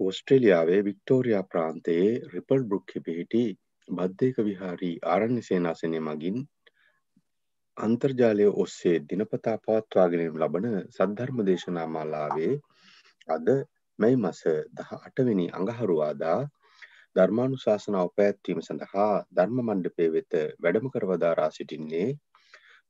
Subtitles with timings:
[0.00, 3.42] ඔස්ට්‍රේලියාවේ Victoria ප්‍රාන්තයේ ripple බෘක්හි පිහිටි
[3.88, 6.38] බද්ධයක විහාරී ආරණ්‍ය සේනාසනය මගින්
[7.76, 12.54] අන්තර්ජාලය ඔස්සේ දිනපතා පවත්වාගෙනම් ලබන සද්ධර්ම දේශනා මාලාවේ
[13.28, 13.46] අද
[13.98, 14.40] මැයි මස
[14.72, 16.40] දහ අටවෙනි අඟහරුවාදා
[17.16, 22.08] ධර්මානු ශාසනාව පැත්වීම සඳහා ධර්ම මණ්ඩපය වෙත වැඩම කරවදාරා සිටින්නේ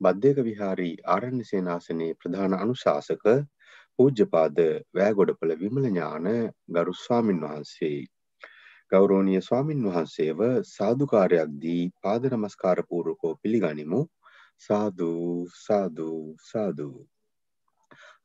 [0.01, 3.27] බද්ධයක විහාරී ආරණ්‍ය සේනාසනයේ ප්‍රධාන අනුශාසක
[3.99, 4.59] පූජ්‍යපාද
[4.95, 6.27] වෑගොඩපළ විමල ඥාන
[6.69, 7.97] ගරු ස්වාමින් වහන්සේ
[8.93, 14.01] ගෞරෝණීය ස්වාමින් වහන්සේව සාදුකාරයක් දී පාද නමස්කාර පූර්වකෝ පිළිගනිමු.
[14.59, 15.09] සාදු
[15.57, 16.09] සාදු
[16.43, 16.89] සාදු.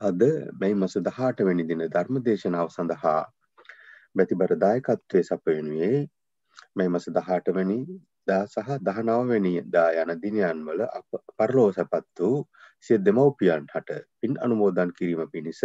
[0.01, 0.21] අද
[0.59, 3.21] මැයි මස 18 වෙනි දින ධර්ම දේශනාව සඳහා
[4.15, 5.97] බැතිබර දායකත්වයේ සපයනුවේ
[6.75, 7.79] මැයි මස 18 වෙනි
[8.27, 10.83] දා සහ 19 වෙනි දා යන දිනයන් වල
[11.37, 12.37] පරලෝ සැපත් වූ
[12.85, 15.61] සිය දෙමව්පියන් හට පින් අනුමෝදන් කිරීම පිණිස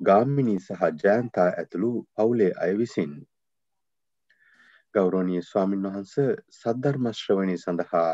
[0.00, 3.12] ගාමිණී සහ ජයන්තා ඇතුළු පවුලේ අය විසින්
[4.94, 6.14] ගෞරවනීය ස්වාමින් වහන්ස
[6.54, 8.12] සද්ධර්ම ශ්‍රවණය සඳහා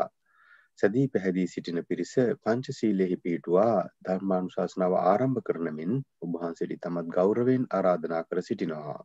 [0.79, 2.13] සැදී පැහැදී සිටින පිරිස
[2.43, 3.73] පංචශීලයෙහි පිහිටුවා
[4.05, 8.99] ධර්මානුශාසනාව ආරම්භ කරන මෙන් ඔබවහන්සේට තමත් ගෞරවයෙන් ආරාධනා කර සිටිනවා.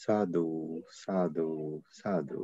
[0.00, 0.44] සාදු
[0.96, 1.48] සාදු
[1.92, 2.42] සාදු.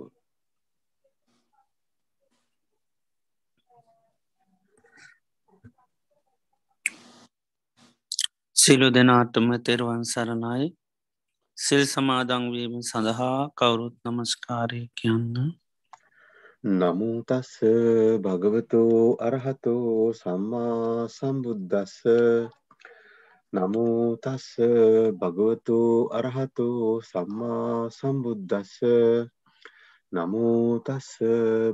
[8.66, 10.64] සිලු දෙනාටම තෙරුවන් සරණයි.
[11.58, 15.36] සිල් සමාදංවීම සඳහා කවුරුත් නමස්කාරය කියන්න.
[16.72, 17.52] නමුතස්ස
[18.24, 21.94] භගවතෝ අරහතෝ සම්මා සම්බුද්ධස්ස
[23.52, 24.48] නමුතස්ස
[25.20, 25.80] භගවතු
[26.12, 26.68] අරහතු
[27.04, 28.74] සම්මා සම්බුද්ධස්ස
[30.12, 31.10] නමුතස්ස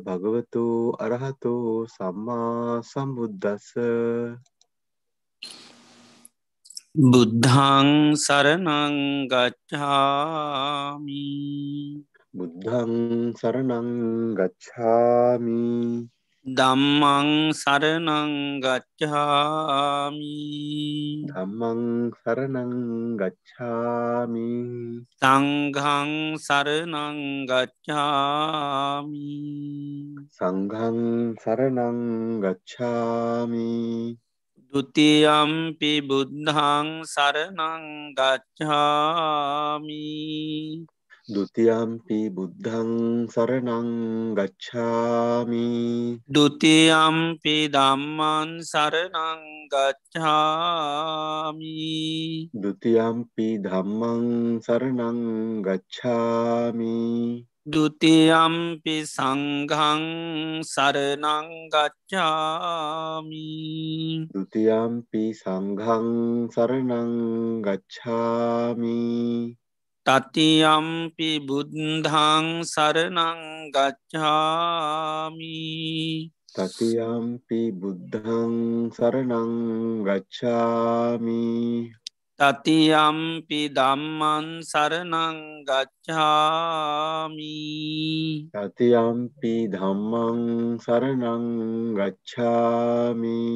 [0.06, 0.66] භගවතු
[1.00, 1.54] අරහතු
[1.88, 3.68] සම්මා සම්බුද්ධස්ස
[6.92, 11.24] බුද්ධං සරණං ගච්ඡාමි.
[12.36, 13.88] බුද්ධං සරණං
[14.36, 16.04] ගච්ඡාමි.
[16.44, 20.36] දම්මං සරණං ගච්ඡාමි.
[21.32, 22.72] ධම්මං සරණං
[23.16, 24.52] ගච්ඡාමි.
[25.16, 29.32] සංඝං සරණං ගච්ඡාමි.
[30.28, 31.00] සංඝං
[31.40, 32.00] සරණං
[32.44, 33.72] ගච්ඡාමි
[34.72, 40.00] දුතියම්පි බුද්ධං සරණං ගච්ඡාමි
[41.28, 43.90] දුතියම්පි බුද්ධං සරණං
[44.38, 45.68] ගච්ඡාමි
[46.26, 49.44] දුතියම්පි දම්මන් සරණං
[49.74, 51.76] ගච්ඡාමි
[52.56, 55.20] දුතියම්පි ධම්මං සරණං
[55.62, 60.02] ගච්ඡාමි ဒ ුතියම්පි සංඝං
[60.66, 63.46] සරණං ගච්ඡාමි।
[64.26, 66.08] ဒ ුතියම්පි සංඝං
[66.50, 67.12] සරණං
[67.62, 68.98] ගච්ඡාමි।
[70.02, 75.62] තතියම්පි බුද්ධං සරණං ගච්ඡාමි।
[76.50, 79.52] තතියම්පි බුද්ධං සරණං
[80.02, 81.46] ගච්ඡාමි
[82.42, 87.54] තතියම්පි දම්මන් සරණං ගච්ඡාමි.
[88.50, 90.40] තතියම්පි ධම්මං
[90.82, 91.46] සරණං
[91.94, 93.46] ගච්ඡාමි.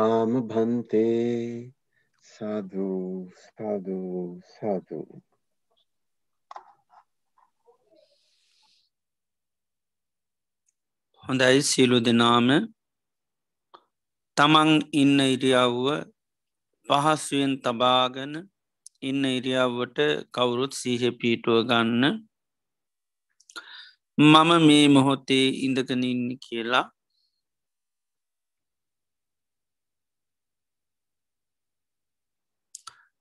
[0.00, 1.72] ආම භන්තේ
[2.42, 4.22] සාධූ සාධූ
[4.52, 5.10] සාධූ
[11.24, 12.48] හොඳයි සියලු දෙනාම.
[14.36, 15.86] තමන් ඉන්න ඉරියව්ව
[16.88, 18.32] පහස්ුවෙන් තබාගෙන
[19.02, 19.98] ඉන්න ඉරියව්වට
[20.34, 22.04] කවුරුත් සීහ පීටුව ගන්න.
[24.18, 26.86] මම මේ මොහොතේ ඉඳගෙන ඉන්න කියලා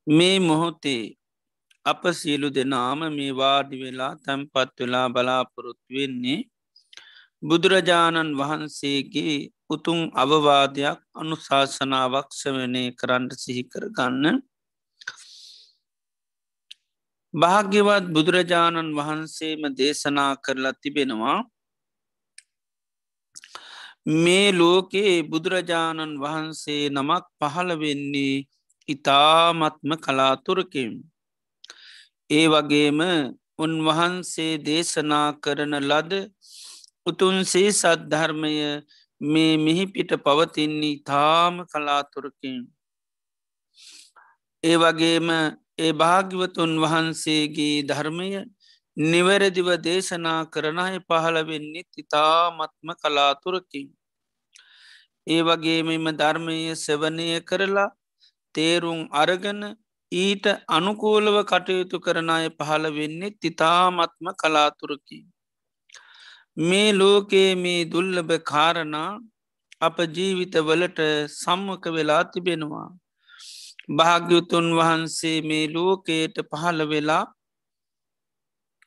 [0.08, 1.16] මේ මොහොතේ
[1.86, 6.40] අප සියලු දෙනාම මේ වාඩි වෙලා තැන්පත් වෙලා බලාපොරොත්තු වෙන්නේ
[7.44, 9.36] බුදුරජාණන් වහන්සේගේ
[9.70, 14.38] උතුන් අවවාදයක් අනුශාසනාවක් සවනය කරන්න සිහිකර ගන්න
[17.34, 21.40] භාග්‍යවත් බුදුරජාණන් වහන්සේම දේශනා කරලා තිබෙනවා
[24.18, 28.36] මේ ලෝකයේ බුදුරජාණන් වහන්සේ නමක් පහළ වෙන්නේ
[28.88, 30.92] ඉතාමත්ම කලාතුරකින්
[32.30, 33.00] ඒ වගේම
[33.60, 36.14] උන්වහන්සේ දේශනා කරන ලද
[37.06, 38.54] උතුන්සේ සද්ධර්මය
[39.22, 42.58] මේ මිහිපිට පවතින්නේ තාම කලාතුරකින්.
[44.64, 45.30] ඒ වගේම
[45.78, 48.30] ඒ භාග්‍යවතුන් වහන්සේගේ ධර්මය
[48.98, 53.88] නිවැරදිව දේශනා කරනය පහළ වෙන්නේ ඉතාමත්ම කලාතුරකින්.
[55.28, 57.90] ඒ වගේ මෙම ධර්මය සෙවනය කරලා
[58.56, 59.62] තේරුම් අරගන
[60.12, 65.26] ඊට අනුකූලව කටයුතු කරනය පහළ වෙන්නේ තිතාමත්ම කලාතුරකින්.
[66.60, 69.12] මේ ලෝකයේ මේ දුල්ලභ කාරණා
[69.82, 71.00] අප ජීවිතවලට
[71.34, 72.90] සම්මක වෙලා තිබෙනවා.
[73.90, 77.24] භාග්‍යුතුන් වහන්සේ මේ ලෝකයට පහළ වෙලා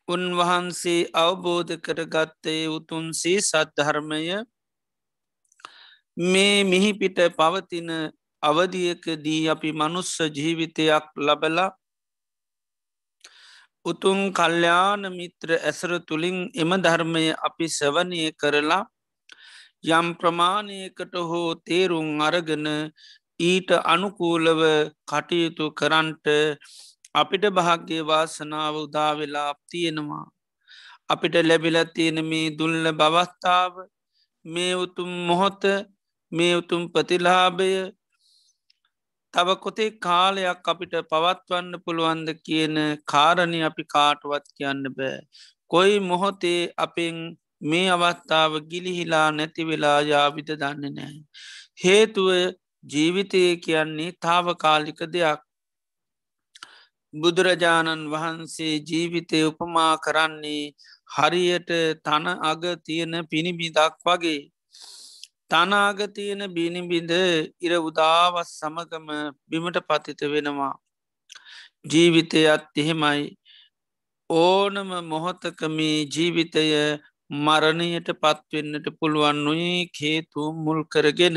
[0.09, 4.21] උන්වහන්සේ අවබෝධ කරගත්තේ උතුන්සේ සද්ධර්මය
[6.17, 7.91] මේ මිහිපිට පවතින
[8.45, 11.71] අවධියකදී අපි මනුස්ස ජීවිතයක් ලබලා
[13.85, 18.83] උතුන් කල්්‍යාන මිත්‍ර ඇසර තුළින් එම ධර්මය අපි සවනය කරලා
[19.91, 22.67] යම් ප්‍රමාණයකට හෝ තේරුම් අරගෙන
[23.41, 24.61] ඊට අනුකූලව
[25.09, 26.27] කටයුතු කරන්ට
[27.15, 30.25] අපිට භාග්‍ය වාසනාව උදාවෙලා තියෙනවා.
[31.09, 33.75] අපිට ලැබිල තියෙන මේ දුල්ල බවස්ථාව
[34.45, 35.63] මේ උතුම් මොහොත
[36.33, 37.71] මේ උතුම් ප්‍රතිලාභය
[39.35, 45.17] තව කොතේ කාලයක් අපිට පවත්වන්න පුළුවන්ද කියන කාරණය අපි කාටවත් කියන්න බෑ.
[45.71, 47.17] කොයි මොහොතේ අපෙන්
[47.63, 51.17] මේ අවස්ථාව ගිලිහිලා නැති වෙලා යාවිත දන්න නෑ.
[51.83, 52.31] හේතුව
[52.85, 55.43] ජීවිතය කියන්නේ තාවකාලික දෙයක්.
[57.15, 60.65] බුදුරජාණන් වහන්සේ ජීවිතය උපමා කරන්නේ
[61.15, 61.71] හරියට
[62.05, 64.41] තන අග තියෙන පිණිබිදක් වගේ
[65.51, 67.13] තනාගතියන බිනිබිඳ
[67.61, 69.09] ඉර උදාවත් සමගම
[69.49, 70.75] බිමට පතිත වෙනවා.
[71.85, 73.25] ජීවිතයත් එහෙමයි
[74.31, 76.65] ඕනම මොහොතකමේ ජීවිතය
[77.31, 81.37] මරණයට පත්වෙන්නට පුළුවන් නොයි හේතු මුල් කරගෙන.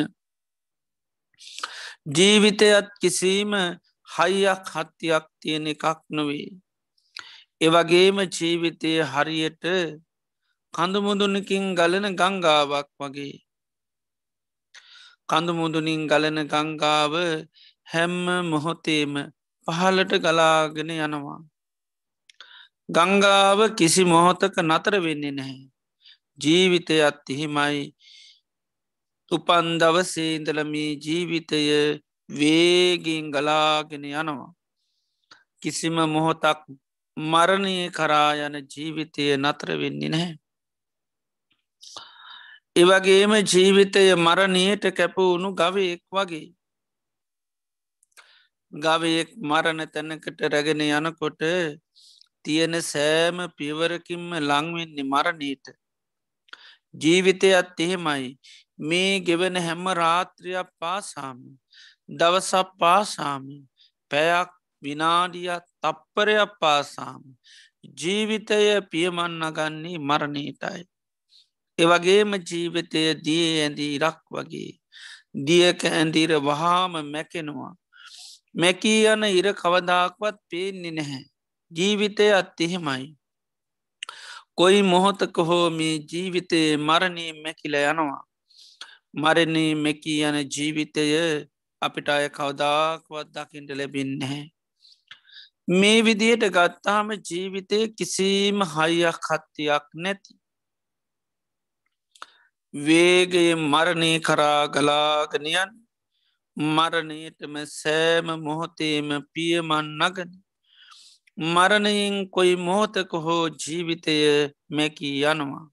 [2.09, 3.53] ජීවිතයත් කිසිීම
[4.07, 6.47] හයියක් හත්තියක් තියෙන එකක් නොවේ.
[7.61, 9.65] එවගේම ජීවිතය හරියට
[10.73, 13.46] කඳුමුදුනකින් ගලන ගංගාවක් වගේ
[15.29, 17.13] කඳුමුදුනින් ගලන ගංගාව
[17.87, 19.13] හැම්ම මොහොතේම
[19.67, 21.39] පහලට ගලාගෙන යනවා.
[22.89, 25.65] ගංගාව කිසි මොහොතක නතර වෙන්නේ නැහැ.
[26.39, 27.79] ජීවිතයත් එහෙමයි
[29.31, 31.61] උපන් දවසේන්දලමී ජීවිතය
[32.29, 34.51] වේගෙන් ගලාගෙන යනවා.
[35.61, 36.59] කිසිම මොහොතක්
[37.17, 40.35] මරණය කරා යන ජීවිතය නතර වෙන්නේ නැහැ.
[42.77, 46.47] එවගේම ජීවිතය මරණයට කැපවුණු ගවයෙක් වගේ.
[48.73, 51.41] ගවයෙක් මරණ තැනකට රැගෙන යනකොට
[52.45, 55.65] තියෙන සෑම පිවරකින්ම ලංවෙන්නේ මරණීට.
[56.93, 58.27] ජීවිතයත් එහෙමයි
[58.79, 61.39] මේ ගෙවන හැම රාත්‍රයක් පාසාම
[62.11, 63.43] දවසක් පාසාම
[64.11, 64.51] පැයක්
[64.83, 67.23] විනාඩියත් තප්පරයක් පාසාම
[67.95, 70.85] ජීවිතය පියමන්නගන්නේ මරණීටයි.
[71.77, 74.71] එවගේම ජීවිතය දිය ඇඳී ඉරක් වගේ.
[75.47, 77.73] දියක ඇඳීර වහාම මැකෙනවා.
[78.55, 81.23] මැකී යන ඉර කවදාක්වත් පේන්නේ නැහැ.
[81.71, 83.05] ජීවිතය අත් එහෙමයි.
[84.55, 88.23] කොයි මොහොතක හෝ මේ ජීවිතයේ මරණී මැකිල යනවා.
[89.13, 91.03] මරණී මෙකී යන ජීවිතය
[91.81, 94.41] අපිට අය කවදාක්වත් දකිින්ට ලැබින්නේ.
[95.69, 100.36] මේ විදියට ගත්තාම ජීවිතය කිසිීම හයියක් හත්තියක් නැති.
[102.85, 105.69] වේගයේ මරණය කරා ගලාගනයන්
[106.57, 110.31] මරණයටම සෑම මොහොතේම පියමන් නගන.
[111.37, 114.15] මරණයෙන් කොයි මොහොතක හෝ ජීවිතය
[114.69, 115.65] මැකී යනවා.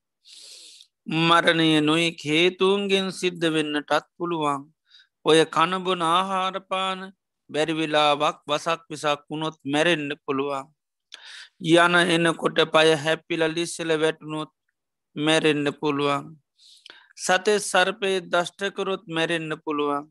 [1.06, 4.62] මරණය නොයි හේතුන්ගෙන් සිද්ධ වෙන්නටත් පුළුවන්.
[5.24, 7.00] ඔය කණබුන ආහාරපාන
[7.50, 10.66] බැරිවෙලාවක් වසක් විසක් වුණොත් මැරෙන්න්න පුළුවන්.
[11.74, 14.50] යන එනකොට පය හැපිල ලිස්සල වැටුණොත්
[15.16, 16.43] මැරෙන්න්න පුළුවන්.
[17.18, 20.04] සතේ සර්පය දෂ්ටකරොත් මැරෙන්න්න පුළුවන්.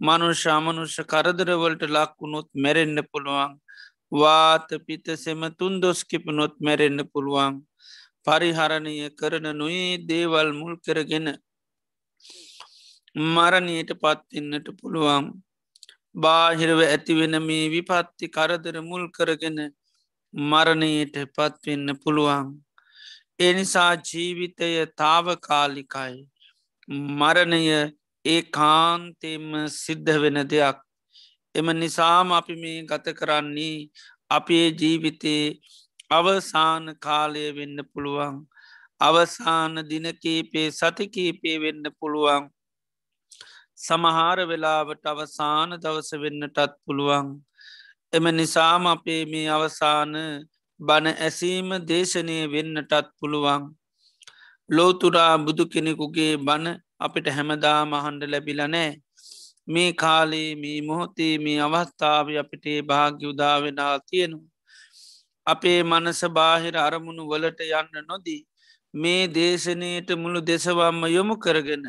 [0.00, 3.52] මනුෂ අමනුෂ කරදරවලට ලක්වුණොත් මැරෙන්න්න පුළුවන්.
[4.12, 7.54] වාත පිත සෙම තුන් දොස්කිපනොත් මැරෙන්න්න පුළුවන්.
[8.26, 11.26] පරිහරණය කරන නොයේ දේවල් මුල් කරගෙන
[13.16, 15.24] මරණයට පත්තින්නට පුළුවන්.
[16.14, 19.58] බාහිරව ඇතිවෙන මේ විපත්ති කරදර මුල් කරගෙන
[20.34, 22.48] මරණයට පත්වෙන්න පුළුවන්.
[23.40, 26.16] එනිසා ජීවිතය තාවකාලිකයි.
[26.88, 27.62] මරණය
[28.24, 30.78] ඒ කාන්තෙම සිද්ධ වෙන දෙයක්.
[31.54, 33.88] එම නිසාම අපි මේ ගත කරන්නේ
[34.30, 35.58] අපේ ජීවිතයේ
[36.10, 38.36] අවසාන කාලය වෙන්න පුළුවන්.
[39.00, 42.50] අවසාන දිනකීපේ සතිකීපේ වෙන්න පුළුවන්.
[43.76, 47.26] සමහාර වෙලාවට අවසාන දවස වෙන්නටත් පුළුවන්.
[48.12, 50.12] එම නිසාම අපේ මේ අවසාන
[50.80, 53.62] බණ ඇසීම දේශනය වෙන්නටත් පුළුවන්.
[54.70, 56.66] ලෝතුරා බුදු කෙනෙකුගේ බණ
[56.98, 58.90] අපිට හැමදා මහන්ඩ ලැබිලනෑ.
[59.66, 64.50] මේ කාලේ මේ මොහොතේ මේ අවස්ථාව අපිටේ භාග්‍ය උදාවෙනා තියෙනවා.
[65.46, 68.40] අපේ මනස බාහිර අරමුණු වලට යන්න නොදී.
[68.94, 71.84] මේ දේශනයට මුළු දෙසවම්ම යොමු කරගෙන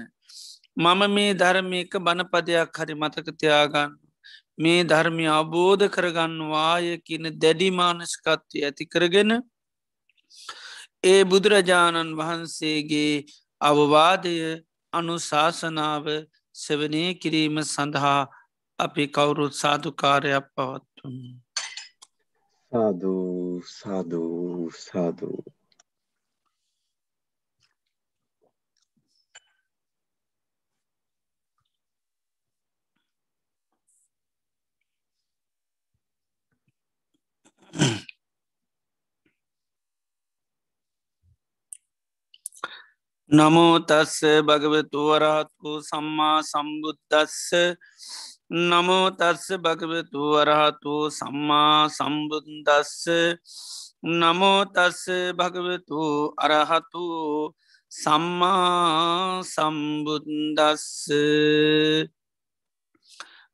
[0.77, 3.91] මම මේ ධර්මයක බණපදයක් හරි මතකතියාගන්න.
[4.57, 9.31] මේ ධර්මය අවබෝධ කරගන්නවාය කියන දැඩිමානස්කත්වය ඇති කරගෙන
[11.03, 13.25] ඒ බුදුරජාණන් වහන්සේගේ
[13.61, 14.35] අවවාදය
[14.93, 16.05] අනුශාසනාව
[16.55, 18.21] සෙවනය කිරීම සඳහා
[18.79, 21.15] අපි කවුරුත් සාධකාරයක් පවත්තුන්.
[22.71, 25.41] සාධූ සාධූ සාධූ
[43.29, 47.51] නමෝතස්ස භගවතු වරහත්කු සම්මා සම්බුද්ධස්ස
[48.49, 53.03] නමෝතස්ස භගවතු වරහතු සම්මා සම්බුන්දස්ස
[54.01, 55.03] නමෝතස්ස
[55.35, 57.03] භගවතු අරහතු
[57.91, 60.87] සම්මා සම්බුන්දස්ස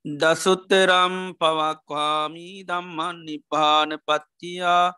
[0.06, 4.94] දසුත්තරම් පවක්වාමී දම්මන් නිපාන පත්තියා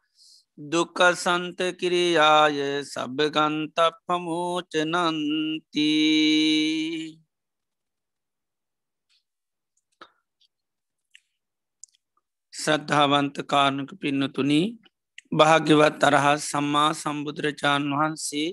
[0.58, 5.92] දුක සන්ත කිරියාය සබගන්ත පමෝචනන්ති
[12.54, 14.62] ශ්‍රද්ධාවන්ත කාරණක පින්නතුනි
[15.32, 18.50] භාග්‍යවත් අරහස් සම්මා සම්බුදුරජාණන් වහන්සේ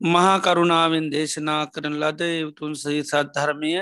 [0.00, 3.72] මහා කරුණාවෙන් දේශනා කරන ලද උතුන් සහි සද්ධර්මය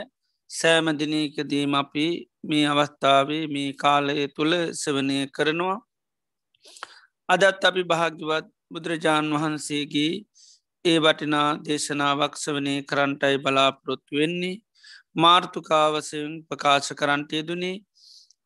[0.51, 2.07] සෑමදිනයකදීම අපි
[2.45, 5.81] මේ අවස්ථාවේ මේ කාලය තුළ සවනය කරනවා.
[7.29, 10.13] අදත් අපි භාග්‍යවත් බුදුරජාණන් වහන්සේගේ
[10.85, 14.61] ඒ වටිනා දේශනාවක් සවනය කරන්ටයි බලාපොරොත්තු වෙන්නේ.
[15.17, 17.83] මාර්ථකාවසයෙන් ප්‍රකාශ කරන්ටය දුනේ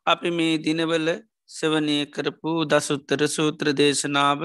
[0.07, 1.09] අපි මේ දිනවල
[1.51, 4.41] සවනය කරපු දසුත්තර සූත්‍ර දේශනාව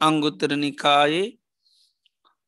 [0.00, 1.28] අංගුත්තරනිකායේ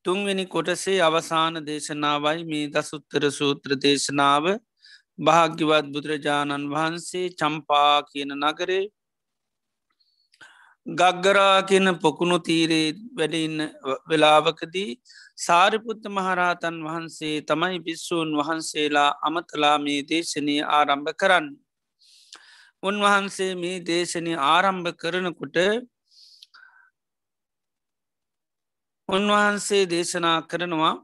[0.04, 4.44] තුන්වෙනි කොටසේ අවසාන දේශනාවයි මේ දසුත්තර සූත්‍ර දේශනාව.
[5.18, 8.84] භාග්‍යවත් බුදුරජාණන් වහන්සේ චම්පා කියන නගරේ
[10.86, 13.60] ගග්ගරා කියන පොකුණු තීරේ වැඩඉන්න
[14.08, 14.90] වෙලාවකදී
[15.36, 21.46] සාරිපුත්ත මහරහතන් වහන්සේ තමයි බිස්සූන් වහන්සේලා අමතලා මේ දේශනය ආරම්භ කරන්න.
[22.82, 25.56] උන්වහන්සේ මේ දේශනය ආරම්භ කරනකොට
[29.08, 30.94] උන්වහන්සේ දේශනා කරනවා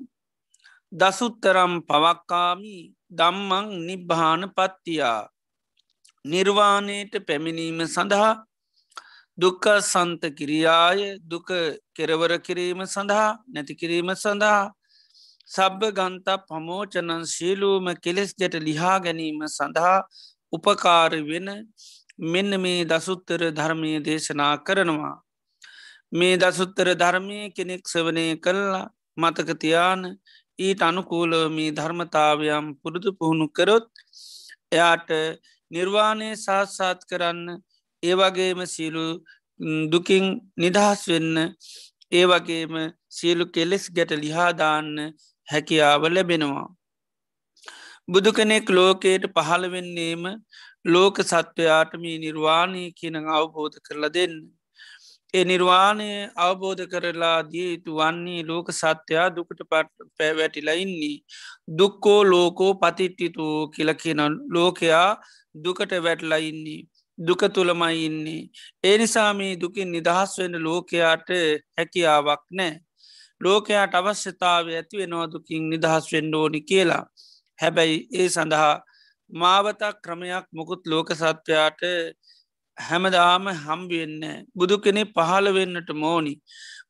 [0.92, 2.76] දසුත්තරම් පවක්කාමි
[3.10, 5.30] දම්මං නිබ්භාන පත්තියා
[6.24, 8.32] නිර්වාණයට පැමිණීම සඳහා
[9.40, 11.48] දුක්ක සන්ත කිරියාය දුක
[11.94, 14.60] කෙරවර කිරීම සඳහා නැතිකිරීම සඳහා
[15.48, 19.96] සබ්භ ගන්ත පමෝචනන් ශීලූම කෙලෙස් ජට ලිහා ගැනීම සඳහා
[20.52, 21.48] උපකාර වෙන
[22.26, 25.16] මෙන්න මේ දසුත්තර ධර්මය දේශනා කරනවා.
[26.12, 30.02] මේ දසුත්තර ධර්මය කෙනෙක් සවනය කල්ලා මතකතියාන
[30.58, 33.88] ඊට අනුකූලමී ධර්මතාවයම් පුරුදු පුහුණු කරොත්
[34.70, 35.10] එයාට
[35.70, 37.46] නිර්වාණය සාත්සාත් කරන්න
[38.02, 39.04] ඒවගේම සියලු
[39.90, 40.24] දුකින්
[40.56, 41.36] නිදහස් වෙන්න
[42.12, 42.74] ඒ වගේම
[43.08, 44.88] සියලු කෙලෙස් ගැට ලිහාදාන්න
[45.48, 46.68] හැකියාව ලැබෙනවා.
[48.08, 50.22] බුදු කෙනෙක් ලෝකයට පහළ වෙන්නේම
[50.84, 54.34] ලෝක සත්වයාටමී නිර්වාණය කියන අවබෝධ කරලා දෙන්න.
[55.34, 61.16] ඒ නිර්වාණය අවබෝධ කරලා දිය යුතු වන්නේ ලෝක සත්‍යයා දුකට පට පැවැටිලා ඉන්නේ.
[61.78, 64.22] දුක්කෝ ලෝකෝ පතිට්ටිතු කියල කියන
[64.54, 65.08] ලෝකයා
[65.54, 66.80] දුකට වැටලා ඉන්නේ.
[67.26, 68.42] දුක තුළමයි ඉන්නේ.
[68.84, 71.28] ඒ නිසා මේ දුකින් නිදහස් වෙන ලෝකයාට
[71.76, 72.74] හැකියාවක් නෑ.
[73.40, 77.04] ලෝකයාට අවශ්‍යතාව ඇති වෙනවා දුකින් නිදහස් වෙන්න ඕනි කියලා.
[77.58, 78.74] හැබැයි ඒ සඳහා
[79.32, 81.80] මාවතක් ක්‍රමයක් මොකුත් ලෝක සත්වයාට
[82.78, 86.34] හැමදාම හම්බිවෙන්න බුදු කෙනෙ පහළ වෙන්නට මෝනි.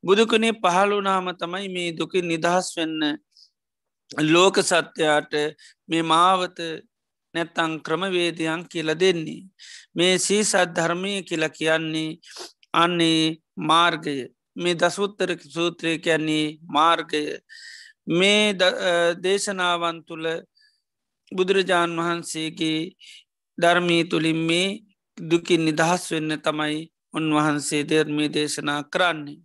[0.02, 3.18] බුදු කෙනේ පහළුනාම තමයි මේ දුකින් නිදහස් වෙන්න
[4.10, 5.32] ලෝක සත්‍යයාට
[5.88, 6.58] මේ මාවත
[7.34, 9.48] නැත්තං ක්‍රමවේදයන් කියල දෙන්නේ.
[9.94, 12.18] මේ සීසත් ධර්මය කියල කියන්නේ
[12.74, 14.16] අන්නේ මාර්ගය
[14.56, 17.22] මේ දසුත්තර සූත්‍රය කියන්නේ මාර්ගය
[18.10, 18.54] මේ
[19.22, 20.26] දේශනාවන් තුළ
[21.32, 22.80] බුදුරජාණන් වහන්සේගේ
[23.58, 24.68] ධර්මී තුළින් මේ
[25.18, 26.78] දුකින් නිදහස් වෙන්න තමයි
[27.14, 29.40] උන්වහන්සේ ධර්මී දේශනා කරන්නේ.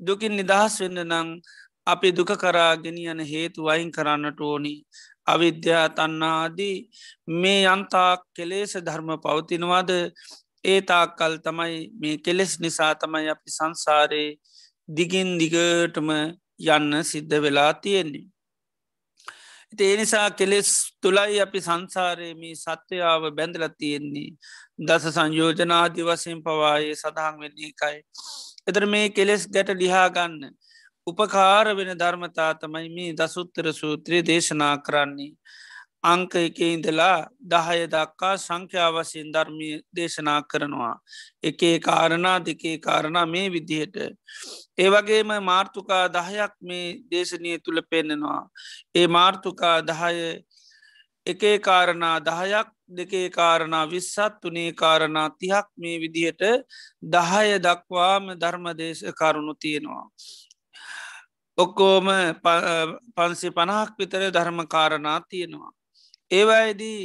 [0.00, 1.28] දුකින් නිදහස් වෙන්න නං
[1.86, 4.74] අපි දුක කරාගෙන යන හේතු වයින් කරන්නට ඕනි
[5.26, 6.76] අවිද්‍යා තන්නාදී
[7.34, 9.90] මේ යන්තාක් කෙලේස ධර්ම පවතිනවාද
[10.64, 14.30] ඒ තාක්කල් තමයි මේ කෙලෙස් නිසා තමයි අපි සංසාරයේ
[14.88, 16.08] දිගින් දිගටම
[16.68, 18.26] යන්න සිද්ධ වෙලා තියෙන්නේ.
[19.80, 20.70] ඒ නිසා කෙලෙස්
[21.02, 24.30] තුළයි අපි සංසාරයමී සත්‍යයාව බැඳල තියෙන්නේ
[24.80, 27.98] දස සංයෝජනාදි වසයෙන් පවායේ සඳහන් වෙන්නේ එකයි.
[28.68, 30.36] එතර මේ කෙලෙස් ගැට ලිහාගන්න
[31.06, 35.36] උපකාර වෙන ධර්මතා තමයි මේ දසුත්තර සූත්‍රයේ දේශනා කරන්නේ.
[36.04, 40.94] අංක එක ඉඳලා දහය දක්කා සංඛ්‍යාවසයෙන් ධර්මය දේශනා කරනවා.
[41.42, 43.96] එකේ කාරණා දෙකේ කාරණා මේ විදිහට.
[44.78, 48.42] ඒවගේම මාර්ථකා දහයක් මේ දේශනය තුළ පෙන්නෙනවා.
[48.94, 50.16] ඒ මාර්ථකා දහය
[51.26, 56.42] එකේ කාරණා දහයක් දෙකේ කාරණා විස්සත් තුනේ කාරණා තිහක් මේ විදිහට
[57.10, 60.04] දහය දක්වාම ධර්මදේශ කරුණු තියෙනවා.
[61.58, 62.08] ඔක්කෝම
[63.16, 65.72] පන්සි පණහක් විතර ධර්ම කාරණා තියෙනවා.
[66.30, 67.00] ඒවායිදී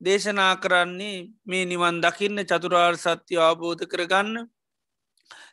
[0.00, 4.46] දේශනා කරන්නේ මේ නිවන් දකින්න චතුරාර් සත්‍ය අවබෝධ කරගන්න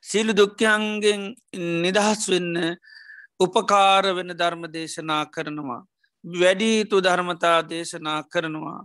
[0.04, 1.21] සිලු දුක්ඛයන්ගෙන්
[1.82, 2.78] නිදහස් වෙන්න
[3.39, 5.82] උපකාර වෙන ධර්ම දේශනා කරනවා.
[6.23, 8.82] වැඩීතු ධර්මතා දේශනා කරනවා.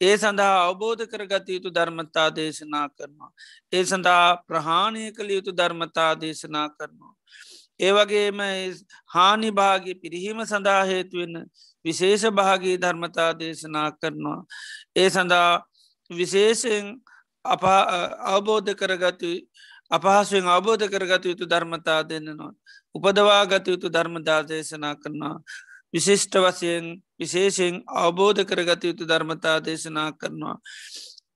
[0.00, 3.30] ඒ සඳහා අවබෝධ කරගත යුතු ධර්මතා දේශනා කරනවා.
[3.72, 7.14] ඒ සඳහා ප්‍රහාණය කළ යුතු ධර්මතා දේශනා කරනවා.
[7.80, 8.40] ඒවගේම
[9.08, 11.34] හානි භාගි පිරිහීම සඳහා හේතුවෙන
[11.84, 14.40] විශේෂ භාගී ධර්මතා දේශනා කරනවා.
[14.96, 15.52] ඒ සඳහා
[16.10, 16.86] විශේෂයෙන්
[17.44, 17.62] අප
[18.26, 19.30] අවබෝධ කරගතු
[19.90, 22.52] අපහසුවෙන් අවබෝධ කරගත යුතු ධර්මතා දෙන්නනවා.
[22.94, 25.36] උපදවා ගත යුතු ධර්මතා දේශනා කරනවා.
[25.94, 26.84] විශිෂ්ට වසයෙන්
[27.18, 30.56] විශේෂයෙන් අවබෝධ කරගත යුතු ධර්මතා දේශනා කරනවා.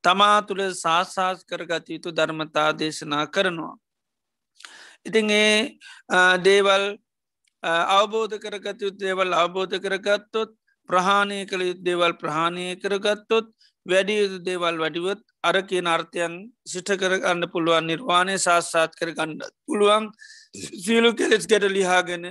[0.05, 3.77] තමා තුළ සාසාස් කරගත යුතු ධර්මතා දේශනා කරනවා.
[5.07, 5.77] ඉතින් ඒ
[6.39, 6.85] දේවල්
[7.63, 10.51] අවබෝධ කරගත යුත් දේවල් අවබෝධ කරගත්තොත්
[10.89, 13.47] ප්‍රහාණය කළ යුත් දේවල් ප්‍රහාණය කරගත්තොත්
[13.87, 16.35] වැඩි යුතු දේවල් වැඩිවත් අර කියන අර්ථයන්
[16.65, 20.05] සිට කරගන්න පුළුවන් නිර්වාණය සාස්සාත් කරගන්න පුළුවන්
[20.77, 22.25] සීලු කෙලෙස් ගැට ලිහාගෙන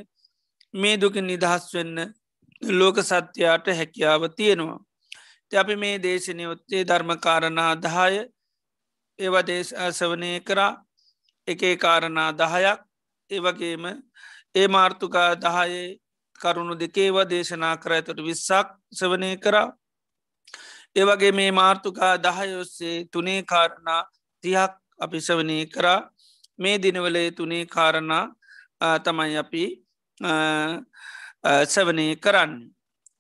[0.74, 2.14] මේ දුකින් නිදහස් වෙන්න
[2.62, 4.80] ලෝක සත්‍යයාට හැකියාව තියෙනවා.
[5.52, 8.22] අපි මේ දේශනය ඔත්තේ ධර්මකාරණා දහය
[9.20, 10.72] ඒවා දේශවනය කරා
[11.48, 12.80] එකේ කාරණා දහයක්
[13.32, 13.86] ඒවගේම
[14.56, 15.86] ඒ මාර්ථකා දහයේ
[16.40, 19.68] කරුණු දෙකේව දේශනා කර ඇතට විස්සක් සවනය කරා
[20.96, 24.02] ඒවගේ මේ මාර්ථකා දහයොස්සේ තුනේ කාරණා
[24.44, 26.00] තියක් අපි සවනය කරා
[26.60, 28.26] මේ දිනවලේ තුනේ කාරණා
[29.00, 29.64] තමයි අපි
[31.66, 32.52] සවනය කරන්න.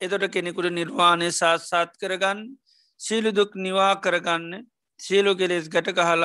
[0.01, 2.39] එතොට කෙනෙකුට නිර්වාණය සාත්සාත් කරගන්න
[2.99, 4.65] සීලුදුක් නිවා කරගන්න
[5.01, 6.23] සියලු කෙලෙස් ගැට කහල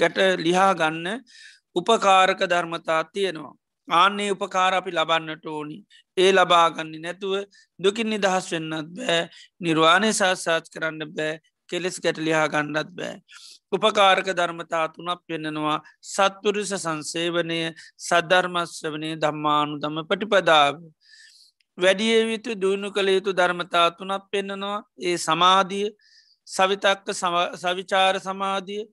[0.00, 1.06] ගැට ලිහා ගන්න
[1.76, 3.54] උපකාරක ධර්මතා තියෙනවා.
[3.88, 5.76] ආන්නේ උපකාර අපි ලබන්නට ඕනි.
[6.16, 7.34] ඒ ලබාගන්නේ නැතුව
[7.80, 9.20] දුකින් නිදහස් වෙන්නත් බෑ
[9.60, 11.32] නිර්වාණය සාත්සාත් කරන්න බෑ
[11.70, 13.16] කෙලෙස් ගැට ලිහා ගන්නත් බෑ.
[13.72, 17.60] උපකාරක ධර්මතා තුනක් පෙන්නෙනවා සත්පුරුෂ සංසේවනය
[17.98, 20.74] සද්ධර්මස්වනය දම්මානු දම පටිපදාව.
[21.78, 25.88] වැඩිය යුතු දුණු කළ යුතු ධර්මතා තුනක් පෙන්න්නනවා ඒ සමාධිය
[26.48, 27.06] සවිතක්ක
[27.56, 28.84] සවිචාර සමාධිය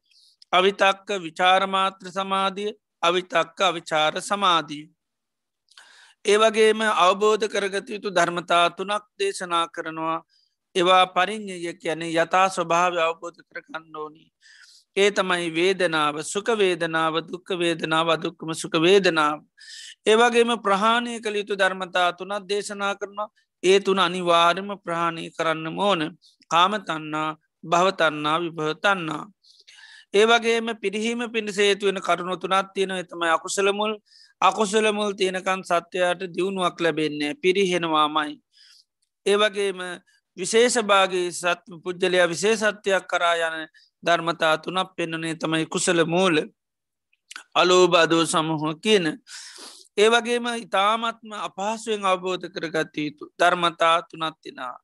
[0.52, 4.86] අවිතක්ක විචාරමාත්‍ර සමාධිය අවිතක්ක අවිචාර සමාධී.
[6.26, 10.20] ඒවගේම අවබෝධ කරගත යුතු ධර්මතා තුනක් දේශනා කරනවා
[10.76, 14.24] ඒවා පරිින්්ඥය කියන යථා ස්වභාව අවබෝධ කරගන්න ඕනි.
[14.98, 19.40] ඒ තමයි වේදනාව සුක වේදනාව දුක්ක වේදනාව අදුක්කම සුක වේදනාව.
[20.06, 23.30] ඒවගේම ප්‍රහාණය කළ යුතු ධර්මතා තුනත් දේශනා කරනවා
[23.64, 26.02] ඒ තුන අනිවාර්යම ප්‍රහාණය කරන්න ඕන
[26.52, 27.30] කාමතන්නා
[27.66, 29.24] භවතන්නා විභවතන්නා.
[30.14, 33.94] ඒවගේම පිරිහීම පිණිසේතුවෙන කරුණු තුනත් තියෙන එතමයි අකුසලමුල්
[34.42, 38.36] අකුසලමුල් තියෙනකන් සත්‍යයට දියුණුවක් ලැබෙන්නේ පිරිහෙනවාමයි.
[39.26, 39.80] ඒවගේම
[40.38, 43.68] විශේෂභාගේ සත් පුද්ගලයා විශේෂත්වයක් කරා යන
[44.04, 46.36] ධර්මතා තුනක් පෙන්න්නනේ තමයි කුසල මූල
[47.54, 49.06] අලෝබාදෝ සමහෝ කියන.
[49.98, 54.76] ඒවගේම ඉතාමත්ම අපහසුවෙන් අවබෝධ කරගත යුතු ධර්මතා තුනත්තිනා.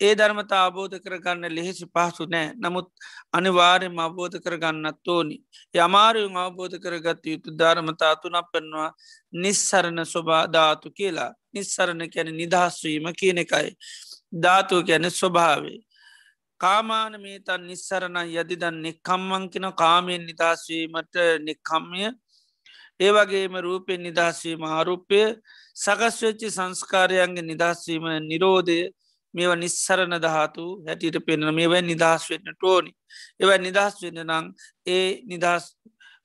[0.00, 2.88] ඒ ධර්මතා අබෝධ කරගන්න ලෙහෙසි පහසු නෑ නමුත්
[3.32, 5.36] අනිවාරයෙන් අවබෝධ කරගන්නත් ඕනි.
[5.74, 8.90] යමාරයුන් අවබෝධ කරගත යුතු ධර්මතා තුනක් පෙන්වා
[9.34, 13.70] නිස්සරණ ස්වභා ධාතු කියලා නිස්සරණ කැන නිදහස්වීම කියන එකයි.
[14.34, 15.78] ධාතුව ගැන ස්වභාවේ.
[16.60, 22.08] කාමාන මේ තන් නිස්සරණ යදිදන් නෙක්කම්මංකින කාමයෙන් නිදහස්වීමට නෙක්කම්ය
[23.00, 25.20] ඒවගේම රූපෙන් නිදහස්වීම ආරුපය
[25.76, 28.80] සකස්වෙච්චි සංස්කාරයන්ගේ නිදහස්වීම නිරෝධය
[29.34, 32.92] මේව නිස්සරණ දහතු හැටියට පෙන්න මේවැ නිදහස් වෙන්න ටෝනි
[33.40, 34.46] ඒව නිදහස් වෙන්න නං
[34.88, 35.64] ඒ නිදහස්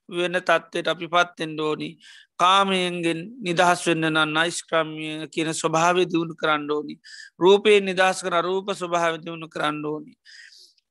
[0.10, 1.90] වෙන තත්ත්වයට අපි පත්තෙන් ඩෝනි
[2.38, 6.96] කාමයෙන්ගෙන් නිදහස් වෙන්න නම් නයිස්ක්‍රමිය කියන ස්වභාව දියුණු කරන්න ඕනි.
[7.40, 10.14] රූපයේ නිදහස් කර රූප ස්වභාව දියුණු කරන්න ඕනි.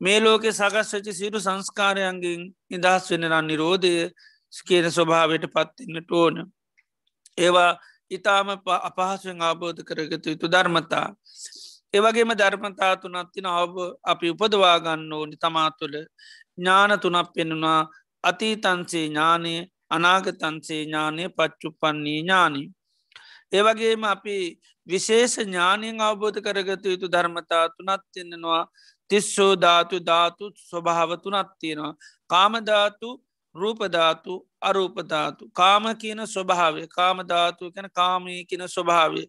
[0.00, 3.94] මේ ලෝකෙ සකස් වෙචි සිරු සංස්කාරයන්ගෙන් නිදහස් වෙන්න නම් නිරෝධය
[4.66, 6.40] කියන ස්වභාවයට පත්තින්නට ඕන.
[7.38, 7.70] ඒවා
[8.10, 11.08] ඉතාම අපහසුවෙන් ආබෝධ කරගත යුතු ධර්මතා.
[11.94, 15.96] ඒවගේම ධර්මතා තුනත්තින අවබ අපි උපදවාගන්න ඕනි තමා තුළ.
[16.56, 17.80] ඥාන තුනක් පෙනුනා
[18.24, 19.54] අතීතන්සේ ඥානය
[19.90, 22.66] අනාගතන්සේ ඥානය පච්චුපන්නේ ඥානී.
[23.52, 24.36] ඒවගේම අපි
[24.86, 28.62] විශේෂ ඥානයෙන් අවබෝධ කරගත යුතු ධර්මතා තුනත් එන්නවා
[29.10, 31.94] තිස්සෝ ධාතු ධාතු ස්වභාව තුනත් තියෙනවා.
[32.30, 33.10] කාමධාතු
[33.54, 39.22] රූපධාතු අරූපධාතු කාම කියන ස්වභාවය කාමධාතු ගැන කාමී කියන ස්වභාවය.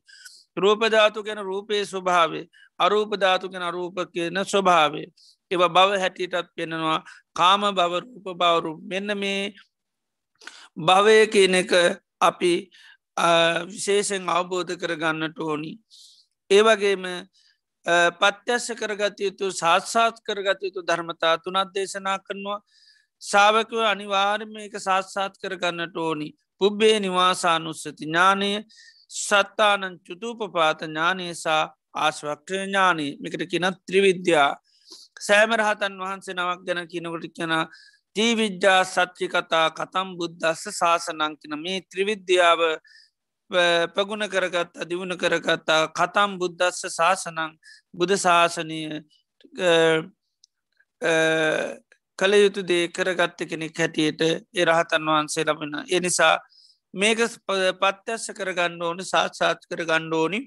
[0.57, 2.45] රූපධාතු ගැන රූපයේ ස්වභාවේ
[2.79, 5.07] අරූපධාතු ගැන අරූප කියන ස්වභාවේ
[5.51, 6.99] එව බව හැටියටත් පෙනෙනවා
[7.33, 9.53] කාම බවරූප බවරු මෙන්න මේ
[10.79, 11.71] භවය කියන එක
[12.21, 12.53] අපි
[13.67, 15.79] විශේෂෙන් අවබෝධ කරගන්නට ඕනි.
[16.51, 17.03] ඒවගේම
[18.13, 22.59] පත්‍යස්ස කරගත යුතු සාත්සාත් කරගත යුතු ධර්මතා තුනත් දේශනා කරනවා.
[23.21, 26.33] සාාවකව අනිවාර්ම එක සාත්සාත් කරගන්නට ඕනි.
[26.57, 28.51] පුබ්බේ නිවාසානුස්සති ඥානය
[29.11, 31.63] සත්තානන් චුතුපපාත ඥානයසා
[31.95, 33.11] ආශ්වක්්‍ර ඥානී.
[33.19, 34.51] මිකට කිනත් ත්‍රිවිද්‍යා.
[35.19, 37.53] සෑමරහතන් වහන්සේ නවක් ගැන කියනකොට කියන
[38.15, 42.61] ජීවිද්‍යා සච්චි කතා කතම් බුද්ධස්ස ශාසනංකින මේ ත්‍රිවිද්‍යාව
[43.93, 47.51] ප්‍රගුණ කරගත් අදිවුණ කරගත්තා කතම් බුද්ධස්ස ශාසනං
[47.93, 48.79] බුද ශාසනය
[52.19, 54.21] කළ යුතු දේ කරගත්ත කෙනෙක් හැටියට
[54.55, 55.73] එරහතන් වහන්සේ ලබෙන.
[55.89, 56.35] එනිසා
[56.95, 57.19] මේක
[57.81, 60.39] පත්‍යස්ස කරගන්න ඕන සාත්සාත් කර ගණ්ඩෝනි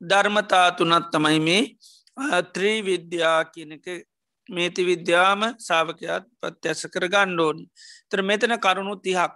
[0.00, 3.86] ධර්මතා තුනත් තමයි මේ ත්‍රී විද්‍යා කියනක
[4.48, 7.64] මේති විද්‍යාම සාාවකයාත් පත්‍යස්ස කර ගණ්ඩෝනි
[8.10, 9.32] තර මෙතන කරුණු තිහක්.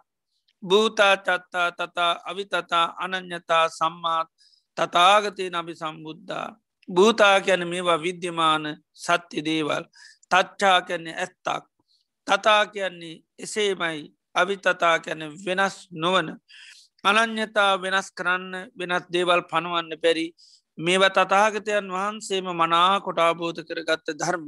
[0.62, 4.28] භූතා චත්තා තතා අවිතතා අනං්‍යතා සම්මාත්
[4.76, 6.48] තතාගතය නබි සම්බුද්ධා
[6.88, 8.64] භූතා ගැන මේවා විද්‍යමාන
[8.96, 9.84] සත්‍ය දේවල්.
[10.30, 11.64] තච්චා කැන්නේ ඇත්තක්.
[12.26, 14.17] තතා කියන්නේ එසේමයි.
[14.40, 16.28] අවිතතා කැන වෙනස් නොවන
[17.04, 20.26] අනං්‍යතා වෙනස් කරන්න වෙනස් දේවල් පනුවන්න පැරි
[20.78, 24.44] මේව තතාගතයන් වහන්සේම මනා කොටාබෝධ කරගත්ත ධර්ම.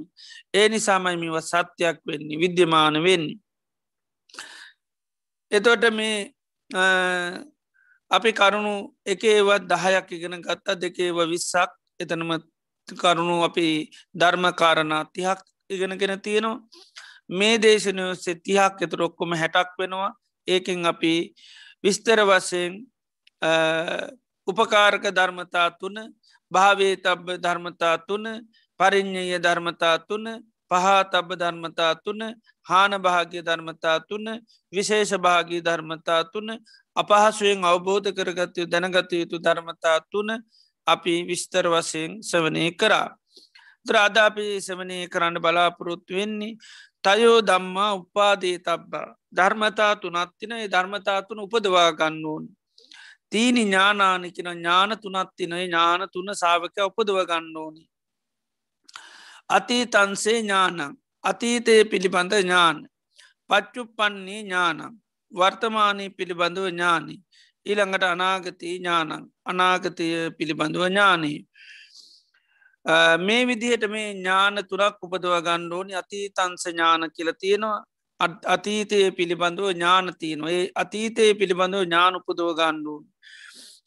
[0.54, 3.38] ඒ නිසාමයි මෙව සත්‍යයක් වෙන්නේ විද්‍යමාන වෙන්නේ.
[5.52, 6.32] එතොට මේ
[8.10, 8.74] අපි කරුණු
[9.04, 11.70] එකේවත් දහයක් ඉගෙන ගත්තා දෙකේව විස්සක්.
[12.00, 12.30] එතනම
[12.88, 13.66] කරුණු අපි
[14.14, 16.62] ධර්මකාරණා තිහක් ඉගෙනගෙන තියෙනවා.
[17.30, 20.10] මේ දේශනයස්සේ තිහක් එතුර ඔක්කොම හැටක් වෙනවා
[20.48, 21.14] ඒකෙන් අපි
[21.84, 22.72] විස්තර වසයෙන්
[24.48, 25.96] උපකාරක ධර්මතා තුන
[26.52, 28.24] භාවේ තබ්බ ධර්මතා තුන
[28.80, 30.24] පරිින්්ඥය ධර්මතා තුන
[30.70, 32.20] පහතබ ධර්මතා තුන
[32.66, 34.26] හාන භාග්‍ය ධර්මතා තුන
[34.72, 36.48] විශේෂ භාගී ධර්මතා තුන
[36.96, 40.28] අපහසුවෙන් අවබෝධ කරගතයු දැනගත යුතු ධර්මතා තුන
[40.86, 43.08] අපි විස්තර වසයෙන් සවනය කරා.
[43.86, 46.56] ද්‍රාධාපි සවනය කරන්න බලාපොරොත්තු වෙන්නේ
[47.04, 49.08] තයෝ දම්මා උපාදේ තබ්බා.
[49.36, 52.44] ධර්මතා තුනත්තින ධර්මතා තුන උපදවා ගන්න ඕන්.
[53.30, 57.84] තීනි ඥානානිකෙන ඥාන තුනත්තින ඥාන තුන සාාවක උපදව ගන්න ඕනි.
[59.48, 60.92] අතීතන්සේ ඥානම්
[61.24, 62.78] අතීතය පිළිබඳ ඥාන.
[63.50, 64.94] පච්චුපන්නේ ඥානම්
[65.32, 67.20] වර්තමානය පිළිබඳව ඥානී.
[67.66, 69.24] ඊළඟට අනාගතී ඥානං.
[69.44, 70.06] අනාගතය
[70.38, 71.38] පිළිබඳව ඥානී.
[73.20, 77.84] මේ විදිහට මේ ඥාන තුරක් උපදව ගණ්ඩෝනි අති තන්ස ඥාන කියල තියෙනවා.
[78.46, 83.04] අතීතය පිළිබඳව ඥානතියන ඒ අතීතය පිළිබඳව ඥාන උපදව ගණ්ඩුවන්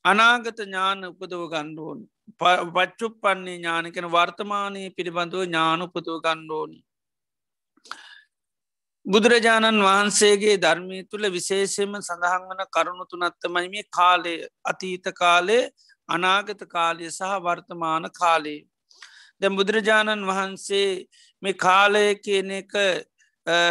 [0.06, 2.00] අනාගත ඥාන උපදව ගණ්ඩුවන්
[2.72, 6.80] පච්චුප් පන්නේ ඥානකෙන වර්තමානය පිළිබඳව ඥාන උපදව ගණ්ඩෝනි
[9.06, 14.36] බුදුරජාණන් වහන්සේගේ ධර්මී තුළ විශේෂයම සඳහන් වන කරුණු තුනත්තමයි මේ කාලය.
[14.64, 15.64] අතීත කාලේ
[16.10, 18.60] අනාගත කාලය සහ වර්තමාන කාලේ
[19.44, 20.90] දැ බුදුරජාණන් වහන්සේ
[21.44, 22.74] මේ කාලය කියන එක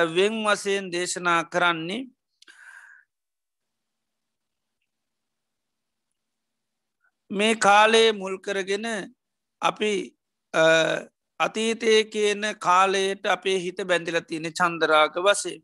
[0.08, 2.02] වෙන් වසයෙන් දේශනා කරන්නේ
[7.30, 8.86] මේ කාලයේ මුල්කරගෙන
[9.62, 9.92] අපි
[11.40, 15.58] අතීතය කියන කාලයට අපේ හිත බැඳිල තියෙන චන්දරාග වසේ.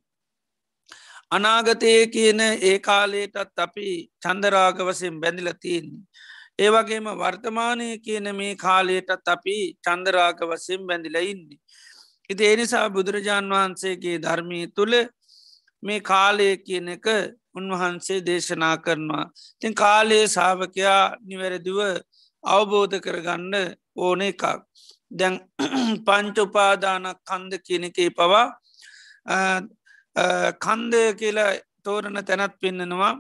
[1.30, 3.88] අනාගතය කියන ඒ කාලයටත් අපි
[4.22, 6.02] චන්දරාග වසයෙන් බැඳිල තියන්නේ.
[6.58, 11.60] ඒවගේම වර්තමානය කියන මේ කාලයටත් අපි චන්දරාග වසයෙන් බැඳිල ඉන්නේ.
[12.30, 14.94] ඉති එනිසා බුදුරජාණන් වහන්සේගේ ධර්මී තුළ
[15.82, 17.06] මේ කාලය කියන එක
[17.54, 19.24] උන්වහන්සේ දේශනා කරනවා.
[19.60, 21.78] තින් කාලයේ සාාවකයා නිවැරදිව
[22.44, 23.54] අවබෝධ කරගන්න
[23.96, 24.42] ඕන එකක්.
[25.10, 25.34] දැන්
[26.06, 28.46] පංච උපාදානක් කන්ද කියනකේ පවා
[30.58, 31.52] කන්දය කියලා
[31.84, 33.14] තෝරණ තැනත් පෙන්න්නනවා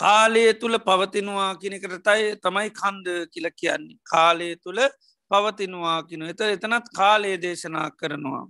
[0.00, 3.98] කාලය තුළ පවතිනවා කෙනෙකරතයි තමයි කන්ද කියල කියන්නේ.
[4.04, 4.80] කාලය තුළ
[5.30, 8.46] පවතිනවා කිනු එත එතනත් කාලයේ දේශනා කරනවා.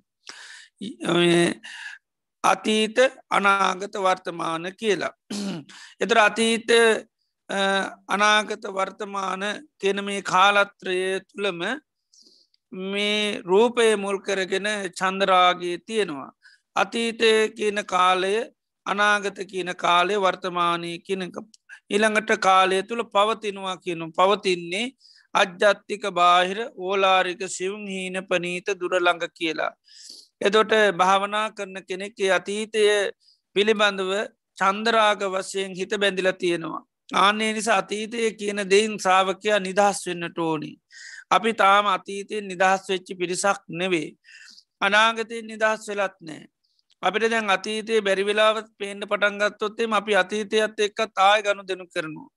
[2.44, 2.98] අතීත
[3.30, 5.12] අනාගත වර්තමාන කියලා.
[6.00, 6.70] එතර අතීත
[8.08, 9.42] අනාගත වර්තමාන
[9.80, 11.60] කියන මේ කාලත්‍රය තුළම
[12.72, 16.32] මේ රූපය මුල් කරගෙන චන්දරාගේ තියෙනවා.
[16.76, 18.34] අතීතය කියන කාලය
[18.86, 21.36] අනාගත කියන කාලය වර්තමානය කියනක.
[21.90, 24.86] ඉළඟට කාලය තුළ පවතිනවා කියනු පවතින්නේ
[25.34, 29.72] අජ්ජත්තික බාහිර ඕලාරික සිවුම් හීන පනීත දුරළඟ කියලා.
[30.40, 32.82] එදොට භාවනා කරන කෙනෙක් අතීතය
[33.56, 34.12] පිළිබඳව
[34.58, 36.82] චන්දරාග වශයෙන් හිත බැඳිල තියෙනවා.
[37.14, 40.72] ආනේ නිසා අතීතය කියන දෙයින් සාාවකයා නිදහස් වෙන්න ටෝනි.
[41.30, 44.08] අපි තාම අතීතයෙන් නිදහස් වෙච්චි පිරිසක් නෙවේ.
[44.80, 46.42] අනාගතයෙන් නිදහස් වෙලත් නෑ.
[47.04, 52.30] අපිට දැන් අතීතයේ බැරිවෙලාවත් පේන්ඩ පටන්ගත්තොත්තේ අපි අතීතයත් එක්ක තාය ගණු දෙනු කරනවා.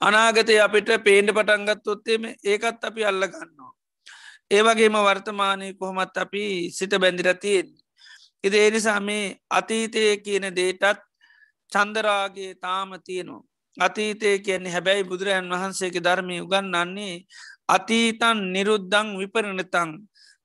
[0.00, 3.72] අනාගතය අපිට පේන්ඩ පටන්ගත්තොත්තේම ඒකත් අපි අල්ල ගන්නවා.
[4.50, 7.68] ඒවගේම වර්තමානය කොහොමත් අපි සිත බැඳිරතියෙන්.
[8.44, 11.02] ඉද ඒනිසා මේ අතීතය කියන දේටත්
[11.72, 13.44] චන්දරාගේ තාම තියනවා.
[13.76, 17.24] අතීතය කියන්නේ හැබැයි බුදුරජන් වහන්සේගේ ධර්මය උගන්නන්නේ
[17.68, 19.90] අතීතන් නිරුද්ධං විපරණතං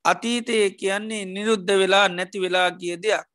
[0.05, 3.27] අතීතය කියන්නේ නිරුද්ධ වෙලා නැති වෙලා ගිය දෙයක්.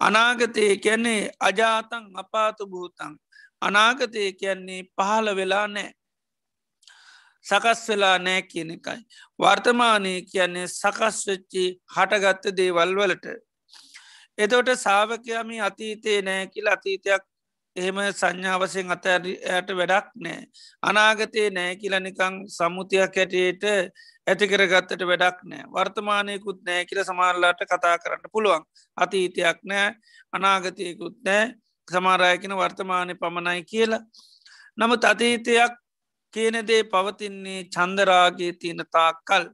[0.00, 3.14] අනාගතය කියන්නේ අජාතන් අපාතු භූතන්
[3.62, 5.90] අනාගතය කියන්නේ පහළ වෙලා නෑ.
[7.44, 9.00] සකස් වෙලා නෑ කියන එකයි.
[9.38, 13.26] වර්තමානය කියන්නේ සකස් වෙච්චි හටගත්ත දේවල් වලට.
[14.38, 17.24] එතෝට සාාවකයම අතීතයේ නෑ කියල අතීතයක්
[17.76, 20.42] එහෙම සංඥාවසයෙන් අතයට වැඩක් නෑ.
[20.82, 23.64] අනාගතයේ නෑ කියලනිකං සම්මුතියක් හැටියට
[24.26, 29.88] ඇතිකරගත්තට වැඩක් නෑ වර්තමානයකුත් නෑ කියල සමාරලාට කතා කරන්න පුළුවන් අතීතයක් නෑ
[30.32, 31.44] අනාගතයකුත් නෑ
[31.88, 34.02] සමාරයකෙන වර්තමානය පමණයි කියලා.
[34.78, 35.74] නමුත් අතීතයක්
[36.34, 39.44] කියනදේ පවතින්නේ චන්දරාගේ තියෙන තාක්කල්.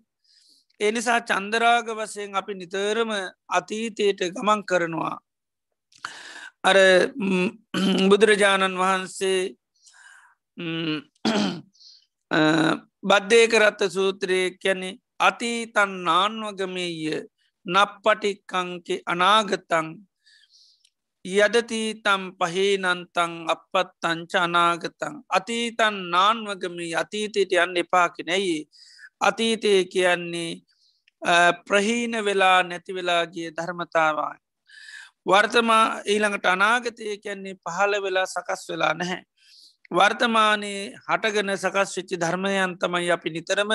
[0.80, 3.11] එනිසා චන්දරාග වසයෙන් අපි නිතරම
[3.50, 5.16] අතීතයට ගමන් කරනවා.
[6.64, 6.77] අර
[8.11, 9.40] බුදුරජාණන් වහන්සේ
[13.03, 17.01] බද්ධය කරත්ත සූත්‍රය කැනෙ අතීතන් නාන්වගමේය
[17.66, 19.88] නප්පටික්කංකෙ අනාගතං
[21.25, 25.14] යදතීතම් පහේනන්තං අපත්තංච අනාගතං.
[25.31, 28.68] අතීතන් නාන්වගමී අතීතයට යන්න එපාකිනෙයි
[29.20, 30.53] අතීතය කියන්නේ
[31.66, 34.50] ප්‍රහීන වෙලා නැති වෙලාගේ ධර්මතාවයි
[35.26, 39.22] වර්තමා ඊළඟට අනාගතය කියන්නේ පහළ වෙලා සකස් වෙලා නැහැ.
[39.90, 43.72] වර්තමානයේ හටගන සකස් වෙච්චි ධර්මයන් තමයි අපි නිතරම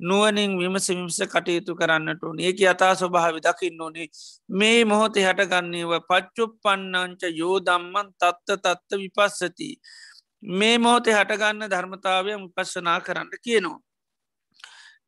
[0.00, 2.40] නුවනින් විමස විමස කටයුතු කරන්නට ඕන.
[2.40, 4.08] ඒක අතා ස්වභාවි දකින්න ඕනේ.
[4.50, 9.70] මේ මොහොත හටගන්නේව පච්චුප් පන්නංච යෝදම්මන් තත්ත තත්ත විපස්සති.
[10.42, 13.80] මේ මොහොතේ හටගන්න ධර්මතාවය විපස්සනා කරන්න කියනවා.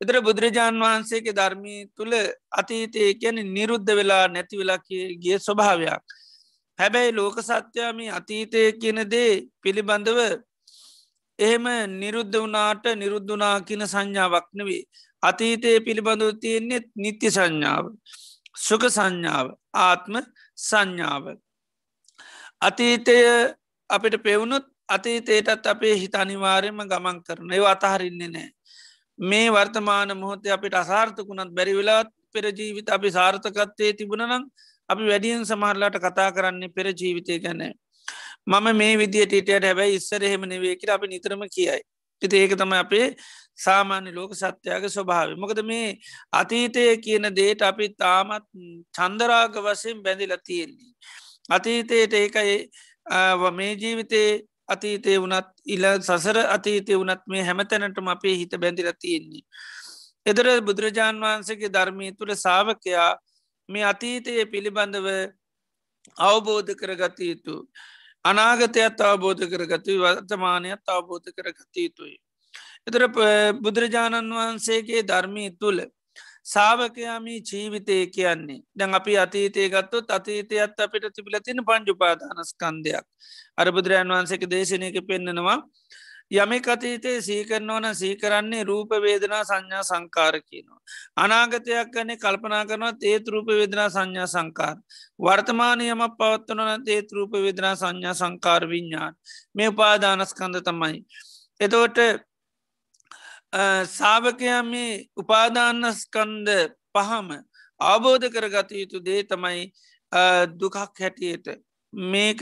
[0.01, 2.13] එතර බුදුරජාණන් වහන්සේගේ ධර්මී තුළ
[2.51, 4.79] අතීතය කියන නිරුද්ධ වෙලා නැති වෙලා
[5.17, 6.03] ගිය ස්වභාවයක්.
[6.79, 9.31] හැබැයි ලෝක සත්‍යයාම අතීතය කියන දේ
[9.61, 10.19] පිළිබඳව
[11.39, 14.83] එහෙම නිරුද්ධ වනාට නිරුද්ධනා කියන සංඥාවක් නෙවේ.
[15.23, 17.85] අතීතය පිළිබඳව තියෙන්නේෙත් නිත්‍ය සංඥාව.
[18.57, 19.47] සුක සංඥාව
[19.79, 20.15] ආත්ම
[20.57, 21.23] සංඥාව.
[22.61, 23.17] අතීතය
[23.89, 28.56] අපිට පෙවුණුත් අතීතයටත් අපේ හිත අනිවාරයම ගමන් කරන ඒ අතහරින්නේ නෑ
[29.19, 34.45] මේ වර්තමාන මොහොතේ අපිට අසාර්ථකුණත් බැරිවෙලාත් පෙර ජීවිත අපි සාර්ථකත්වය තිබුණනම්
[34.89, 37.61] අපි වැඩියෙන් සමහරලාට කතා කරන්නේ පෙර ජීවිතය ගැන.
[38.45, 41.81] මම මේ විදිට ටට හැබැයි ඉස්සර එහෙම නෙවේකිට අපි නිතරම කියයි.
[42.21, 43.07] ඉති ඒක තම අපේ
[43.55, 45.97] සාමාන්‍ය ලෝක සත්‍යයාග ස්වභාව මොකද මේ
[46.31, 48.45] අතීතය කියන දේට අපි තාමත්
[48.93, 50.93] චන්දරාග වසයෙන් බැඳිල තියෙන්නේ.
[51.49, 52.55] අතීතයට ඒකයි
[53.51, 54.29] මේ ජීවිතේ
[54.69, 59.43] අතීතය වනත් ඉල සසර අතීතය වනත් මේ හැමතැනටම අපේ හිත බැඳිල තියෙන්නේ.
[60.25, 63.09] එදර බුදුරජාණන් වහන්සේගේ ධර්මී තුළ සාාවකයා
[63.69, 65.07] මේ අතීතය පිළිබඳව
[66.17, 67.55] අවබෝධ කරගත යුතු.
[68.25, 72.17] අනාගතයත් අවබෝධ කරගතු වර්තමානයත් අවබෝධ කරගත යුතුයි.
[72.87, 73.03] එතර
[73.61, 75.79] බුදුරජාණන් වහන්සේගේ ධර්මී තුළ
[76.47, 83.05] සාාවකයාමී ජීවිතය කියන්නේ දැන් අපි අතීතය ගත්තොත් අතීතයත් අපිට තිබිල තින පංජුපාදානස්කන්දයක්
[83.57, 85.59] අර බුදුරජන් වහන්සේක දේශනයක පෙන්න්නනවා
[86.31, 90.79] යමෙක් අතීතයේ සීකරන ඕන සීකරන්නේ රූප වේදනා සංඥා සංකාර කියනවා.
[91.15, 94.75] අනාගතයක් කනේ කල්පනා කරනවත් ඒත් රූප වේදනා සංඥා සංකාර.
[95.19, 99.13] වර්තමානයම පවත්වනන ඒත් රූප වේදනා සංඥා සංකාර විඤ්ඥාන්
[99.55, 100.99] මේ උපාදානස්කන්ද තමයි.
[101.59, 101.99] එතවට
[103.53, 106.49] සාාවකයා මේ උපාදාන්නස්කන්ද
[106.93, 107.29] පහම
[107.79, 109.71] අවබෝධ කරගත යුතු දේ තමයි
[110.59, 111.47] දුකක් හැටියට.
[111.93, 112.41] මේක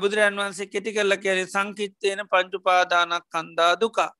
[0.00, 4.10] බුදුරන් වන්සේ කෙටි කරල කැරේ සංකිත්තයන පංචුපාදානක් කන්දා දුකා.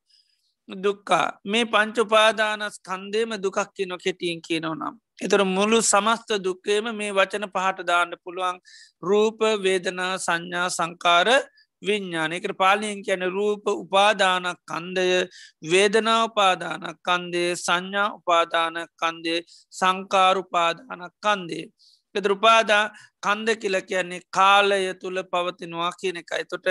[0.68, 4.94] දුක්කා මේ පංචුපාදානස් කන්දේම දුකක් කියන කෙටියෙන් කියනව නම්.
[5.20, 8.60] එතර මුළු සමස්ත දුක්කේම මේ වචන පහට දාන්න පුළුවන්.
[9.02, 11.28] රූප වේදනා සංඥා සංකාර
[11.82, 15.06] විඤ්ඥානයකට පාලියෙන් කියන රූප උපාදානක් කන්දය
[15.70, 19.40] වේදනා උපාදානක් කන්දේ සංඥා උපාදාන කන්දේ
[19.72, 21.64] සංකාරුපාදානක් කන්දේ.
[22.14, 22.84] එදරුපාදා
[23.22, 26.66] කන්ද කියල කියන්නේ කාලය තුළ පවතිනවා කියන එකයි තොට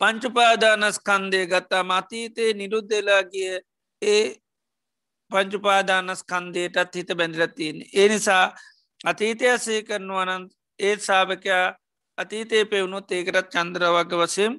[0.00, 3.52] පංචුපාදානස්කන්දය ගත්තා මතීතයේ නිරුද්ධලාගිය
[4.02, 4.24] ඒ
[5.30, 7.78] පංචුපාදානස්කන්දයටත් හිත බැඳිලත්තියෙන්.
[7.94, 8.46] ඒ නිසා
[9.04, 10.44] අතීතයසේ කරනවනන්
[10.78, 11.66] ඒත් සාභකයා
[12.18, 14.58] අතීතය පෙවුණොත් ඒකටත් චන්ද්‍රවග වසයෙන්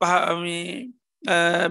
[0.00, 0.58] පහමි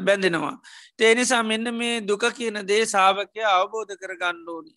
[0.06, 0.56] බැඳෙනවා.
[0.98, 4.74] තේනිසා මෙන්න මේ දුක කියන දේ සාාවකය අවබෝධ කර ගණ්ඩෝනි.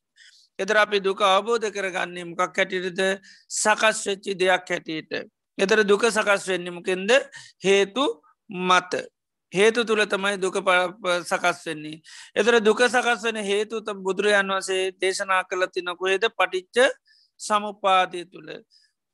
[0.58, 3.00] එදර අපි දුක අවබෝධ කරගන්නේ මොකක් හැටියටද
[3.50, 5.12] සකස් වෙච්චි දෙයක් හැටියට.
[5.58, 7.10] එතර දුක සකස් වෙන්නමකෙන්ද
[7.62, 8.04] හේතු
[8.50, 8.92] මත.
[9.52, 10.56] හේතු තුළ තමයි දුක
[11.24, 12.00] සකස් වෙන්නේ.
[12.34, 16.92] එතර දුක සකස් වන හේතු බුදුරජන් වසේ දේශනා කළ තිනකුහේද පටිච්ච
[17.40, 18.50] සමුපාදය තුළ.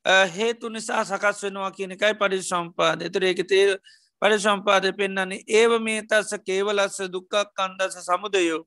[0.05, 3.77] හේතු නිසා සකස් වෙනවා කියන එකයි පඩි සම්පාද එතර ඒක තේ
[4.23, 8.67] පඩි සම්පාද පෙන්න්නන්නේ ඒව මේ තස්ස කේවලස්ස දුක්කක් කන්දස සමුදයෝ.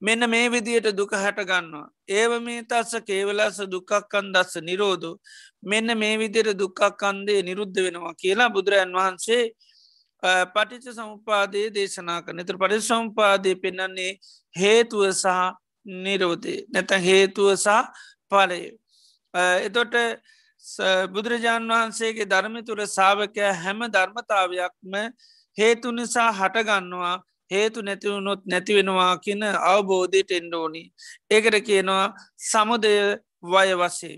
[0.00, 5.18] මෙන්න මේ විදියට දුක හැටගන්නවා ඒව මේ තස්ස කේවලස්ස දුක්කක් කන්දස්ස නිරෝධ.
[5.62, 9.44] මෙන්න මේ විදියට දුක්කක් කන්දේ නිරුද්ධ වෙනවා කියලා බුදුරජන් වහන්සේ
[10.46, 14.18] පටිච සම්පාදයේ දේශනා කන එතර පටි සම්පාදය පෙන්නන්නේ
[14.54, 15.28] හේතුව සහ
[15.84, 16.56] නිරෝධය.
[16.72, 17.68] නැත හේතුව සහ
[18.30, 18.60] පලය
[19.60, 19.94] එතොට
[21.10, 24.94] බුදුරජාණන් වහන්සේගේ ධර්මි තුළ සාාවකය හැම ධර්මතාවයක්ම
[25.58, 27.16] හේතු නිසා හටගන්නවා
[27.50, 30.82] හේතු නැතිවුණොත් නැතිවෙනවා කියන අවබෝධයට එන්ඩෝනි.
[31.30, 32.94] ඒකට කියනවා සමුදය
[33.44, 34.16] වය වසේ.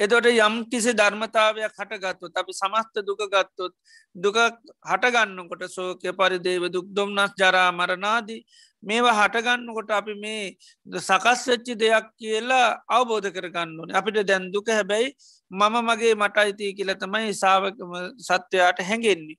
[0.00, 3.72] එතොට යම් කිසි ධර්මතාවයක් හටගත්තුත් අපි සමස්ත දුක ගත්තොත්
[4.14, 4.36] දුක
[4.84, 8.42] හටගන්නකොට සෝකය පරිදේව දුක් දොම්නස් ජරා මරනාදී
[8.82, 10.56] මේවා හටගන්නකොට අපි මේ
[10.86, 15.14] සකස් වෙච්චි දෙයක් කියලා අවබෝධ කරගන්න ඕන අපිට දැන්දුක හැබැයි
[15.50, 19.38] මම මගේ මට අයිතිය කියල තමයි සාාවකම සත්වයාට හැඟෙන්නේ.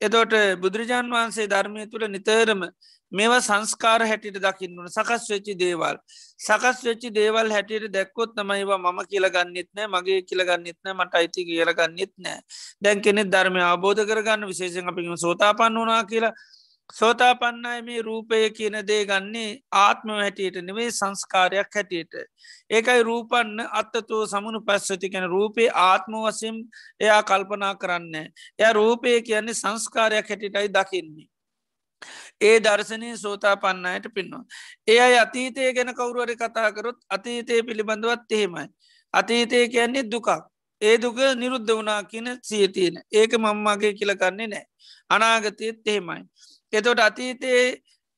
[0.00, 2.62] එතෝට බුදුරජාන් වහන්සේ ධර්මය තුළ නිතරම
[3.12, 5.96] මේවා සංස්කාර හැටියට දකින්නන සකස් වෙච්චි දේවල්.
[6.38, 12.12] සකස් වෙච්චි දේවල් හැටියට දැක්කොත් තමයිවා මම කියලගන්නෙත් නෑ මගේ කියලගන්නෙත් නෑ මට අයිති කියලගන්නෙත්
[12.18, 12.38] නෑ
[12.82, 16.34] දැන් කෙනෙ ධර්මය අබෝධ කරගන්න විශේෂෙන් අපිම සෝතාපන්න වනා කියලා
[16.94, 22.14] සෝතා පන්නයි මේ රූපය කියන දේ ගන්නේ ආත්ම හැටියට නෙවේ සංස්කාරයක් හැටියට.
[22.70, 26.56] ඒකයි රූපන්න අත්තතුව සමුණු පැස්සති කැන රූපේ ආත්ම වසම්
[27.00, 28.14] එයා කල්පනා කරන්න.
[28.58, 31.28] එය රූපය කියන්නේ සංස්කාරයක් හැටිටයි දකින්නේ.
[32.40, 34.44] ඒ දර්ශනය සෝතා පන්නයට පින්නවා.
[34.88, 38.66] ඒ අයි අතීතය ගැන කවරුවරි කතාකරොත් අතීතය පිළිබඳවත් එහෙමයි.
[39.14, 40.28] අතීතය කියන්නේ දුකක්.
[40.82, 44.64] ඒ දුක නිරුද්ධ වනා කියන සියතියෙන ඒක මංමාගේ කියලකන්නේ නෑ.
[45.10, 46.22] අනාගතයත් එහෙමයි.
[46.72, 47.66] එතොට අතීතයේ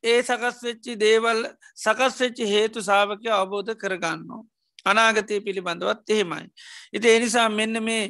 [0.05, 1.41] ඒ සකස් වෙච්චි දේවල්
[1.77, 4.43] සකස් වෙච්චි හේතු සාාවකය අවබෝධ කරගන්නවා.
[4.85, 6.47] අනාගතය පිළිබඳවත් එහෙමයි.
[6.93, 8.05] ඉති එනිසා මෙන්න මේ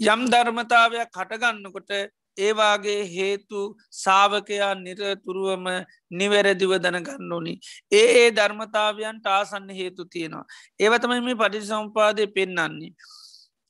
[0.00, 1.90] යම් ධර්මතාවයක් කටගන්නකොට
[2.38, 3.60] ඒවාගේ හේතු
[3.94, 5.66] සාවකයා නිරතුරුවම
[6.12, 7.54] නිවැරදිව දැනගන්න ඕනි.
[7.92, 10.44] ඒ ඒ ධර්මතාවයන්ට ආසන්න හේතු තියෙනවා.
[10.80, 12.92] ඒවතමයි මේ පටිසම්පාදය පෙන්නන්නේ.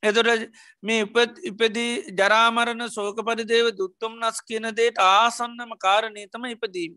[0.02, 0.50] එතොට
[0.82, 1.06] මේ
[1.44, 6.94] ඉපදී ජරාමරණ සෝක පරිදේව දුත්තම් නස් කියන දේට ආසන්නම කාරණීතම ඉපදීම.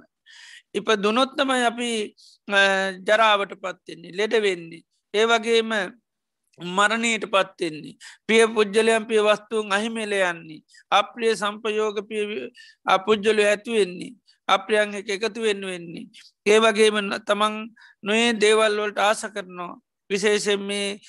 [0.74, 1.92] ඉප දුනොත්තමයි අපි
[3.08, 4.86] ජරාවට පත්වෙන්නේ ලෙඩ වෙන්නේ.
[5.14, 5.72] ඒ වගේම
[6.60, 7.98] මරණයට පත්වෙන්නේ.
[8.28, 10.64] පිය පුද්ජලයන් පිය වස්තුූන් අහිමෙල යන්නේ.
[10.92, 11.98] අප්‍රිය සම්පයෝග
[12.86, 14.16] අපපුද්ජලු ඇතුවෙන්නේ.
[14.48, 16.08] අප්‍රියන් එක එකතු වෙන්න වෙන්නේ.
[16.46, 16.98] ඒ වගේම
[17.28, 17.56] තමන්
[18.04, 19.78] නොේ දේවල්වලට ආස කරනවා.
[20.10, 21.00] විශේෂෙන් මේ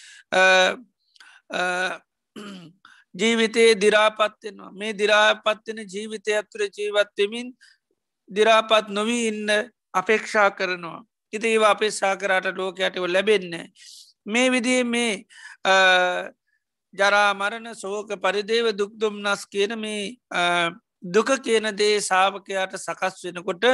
[3.15, 7.49] ජීවිතයේ දිරාපත්වෙනවා මේ දිරාපත්වෙන ජීවිතය ඇතුර ජීවත්වමින්
[8.31, 9.49] දිරාපත් නොවී ඉන්න
[9.93, 11.01] අපේක්ෂා කරනවා.
[11.33, 13.67] ඉති ඒව අපේක්ෂා කරට ලෝකයටව ලැබෙන්නේ.
[14.33, 15.13] මේ විදිේ මේ
[16.95, 20.17] ජරාමරණ සෝක පරිදේව දුක්දුම්නස් කියන මේ
[21.03, 23.65] දුක කියන දේ සාාවකයාට සකස් වෙනකොට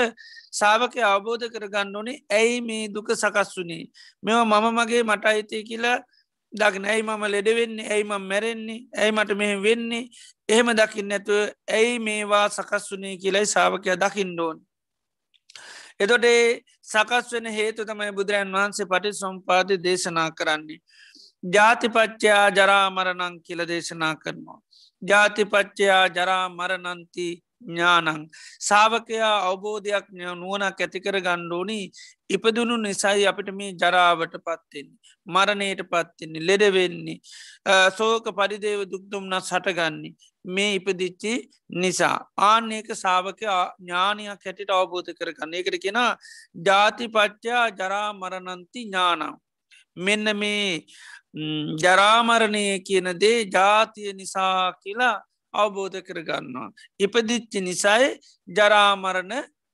[0.53, 3.91] සාාවකය අවබෝධ කරගන්න ඕනේ ඇයි මේ දුක සකස් වුනේ?
[4.23, 5.99] මෙම මම මගේ මට අයිතිය කියලා
[6.53, 6.85] දකින.
[6.85, 8.81] ඇයි මම ලෙඩවෙන්නේ ඇයි මම මැරෙන්නේ?
[8.95, 10.09] ඇයි මට මෙ වෙන්නේ?
[10.49, 14.66] එහෙම දකින්න ඇතුව ඇයි මේවා සකස් වුනේ කියලයි සාාවකය දකිින්ඩෝන්
[16.01, 20.81] එතොටේ සකස් වෙන හේතු තමයි බුදුරන් වහන්සේ පටි සම්පාද දේශනා කරන්නේ.
[21.53, 24.61] ජාතිපච්චයා ජරාමරණං කියල දේශනා කරනවා.
[25.03, 27.27] ජාතිපච්චයා ජරාමරණන්ති
[27.67, 28.21] ඥානං
[28.61, 31.79] සාාවකයා අවබෝධයක් නුවනක් ඇතිකර ගණ්ඩෝනි
[32.31, 34.99] ඉපදුණු නිසයි අපිට මේ ජරාවට පත්වෙන්නේ.
[35.27, 37.19] මරණයට පත්වෙන්නේ ලෙඩවෙන්නේ
[37.99, 40.15] සෝක පරිදේව දුක්දුම්න සටගන්නේ
[40.47, 41.33] මේ ඉපදිච්චි
[41.77, 45.99] නිසා ආන්නේක සාාවක ඥානයක් හැටිට අවබෝධ කරගන්න එකට කෙන
[46.67, 49.37] ජාතිපච්චා ජරා මරණන්ති ඥානම්
[49.97, 50.87] මෙන්න මේ
[51.77, 55.17] ජරාමරණය කියන දේ ජාතිය නිසා කියලා
[55.55, 56.71] අවබෝධ කරගන්නවා.
[57.01, 58.09] ඉපදිච්චි නිසයි
[58.49, 59.33] ජරාමරණ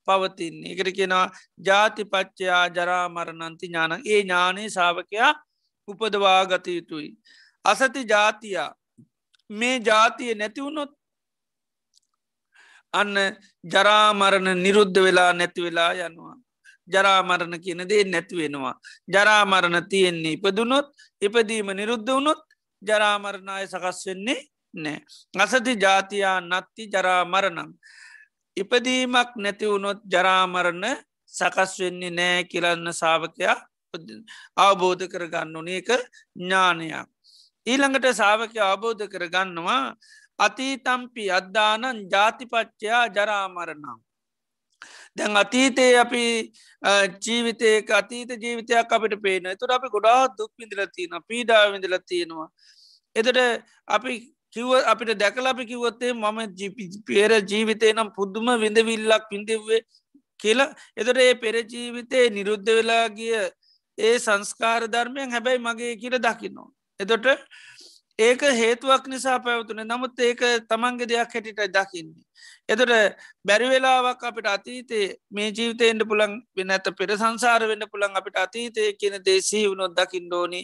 [0.08, 0.72] පවතින්නේ.
[0.72, 5.32] එකට කෙනවා ජාතිපච්චයා ජරාමරණන්ති ඥාන ඒ ඥානයේ සාාවකයා
[5.88, 7.10] උපදවා ගත යුතුයි.
[7.64, 8.70] අසති ජාතියා
[9.52, 10.92] මේ ජාතිය නැතිවුණොත්
[12.94, 13.16] අන්න
[13.64, 16.36] ජරාමරණ නිරුද්ධ වෙලා නැති වෙලා යනවා.
[16.88, 18.74] ජරාමරණ කියන දේ නැතිවෙනවා.
[19.08, 20.88] ජරාමරණ තියෙන්නේ ඉපදුනොත්
[21.22, 22.42] ඉපදීම නිරුද්ධ වුණොත්
[22.82, 24.40] ජරාමරණය සකස් වෙන්නේ
[24.74, 24.98] නෑ.
[25.36, 27.70] අසති ජාතියා නත්ති ජරාමරණම්.
[28.56, 30.84] ඉපදීමක් නැතිවුණොත් ජරාමරණ
[31.32, 33.56] සකස් වෙන්නේ නෑ කියලන්න සාාවකයා
[34.56, 35.88] අවබෝධ කරගන්න ඕන එක
[36.36, 37.08] ඥානයක්.
[37.66, 39.82] ඊළඟට සාාවකය අවබෝධ කරගන්නවා
[40.38, 43.98] අතීතම්පි අද්දානන් ජාතිපච්චයා ජරාමරණම්.
[45.16, 46.24] දැන් අතීතයේ අපි
[47.20, 52.48] ජීවිතයක අතීත ජීවිතයක් අපිට පේන තුර අපි ගොඩා දුක් විඳල තියෙන පීඩා විඳල තියෙනවා.
[53.16, 53.38] එතට
[53.88, 54.14] අපි
[54.52, 56.38] කිව අපිට දැකල අපි කිවොත්තේ මම
[57.06, 59.82] පේර ජීවිතය නම් පුද්දුම විඳවිල්ලක් පිඳෙව්වේ
[60.40, 63.34] කියලා එතට ඒ පෙර ජීවිතයේ නිරුද්ධ වෙලා ගිය
[63.98, 66.70] ඒ සංස්කාර ධර්මයන් හැබැයි මගේ කියල දකින්නවා.
[67.00, 67.26] එතොට
[68.18, 72.24] ඒක හේතුවක් නිසා පැවතුන නමුත් ඒක තමන්ගේ දෙයක් හැටිට දකින්නේ.
[72.68, 78.92] එතොට බැරිවෙලාවක් අපිට අතීතේ මේ ජීවිතයෙන්ට පුළන් වෙන ඇත පෙර සංසාර වෙන්න පුළන් අපිට අතීතය
[78.94, 80.60] කියන දේශී වුණොත් දකිින් ඩෝනි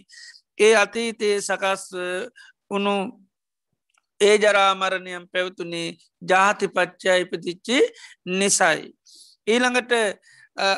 [0.59, 1.85] ඒ අතීතයේ සකස්
[2.70, 2.95] උනු
[4.20, 5.89] ඒ ජරාමරණයම් පැවතුනේ
[6.22, 7.79] ජාතිපච්චා ඉපතිච්චි
[8.29, 8.93] නිසයි.
[9.47, 9.93] ඊළඟට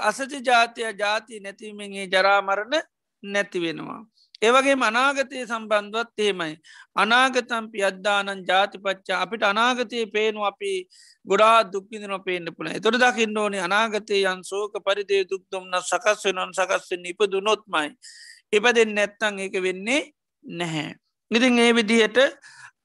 [0.03, 2.75] අසති ජාතිය ජාති නැතිවීමගේ ජරාමරණ
[3.23, 4.01] නැති වෙනවා.
[4.43, 6.55] ඒවගේ අනාගතය සම්බන්ධවත් එහෙමයි.
[6.97, 10.73] අනාගතම්පි අද්දානන් ජාතිපච්චා අපිට අනාගතයේ පේනු අපි
[11.27, 17.05] ගොඩා දුක්කිදින පේන්න පුළ තොර දකින්න ඕනි අනාගතය යන් සෝක පරිදේ දුක්දුම්න සකස් වෙනොන් සකස්වෙන්
[17.07, 17.89] ඉපදු නොත්මයි.
[18.53, 20.01] ඉපදෙන් නැත්තං ඒක වෙන්නේ
[20.45, 20.97] නැහැ.
[21.31, 22.19] ඉතින් ඒ විදිහට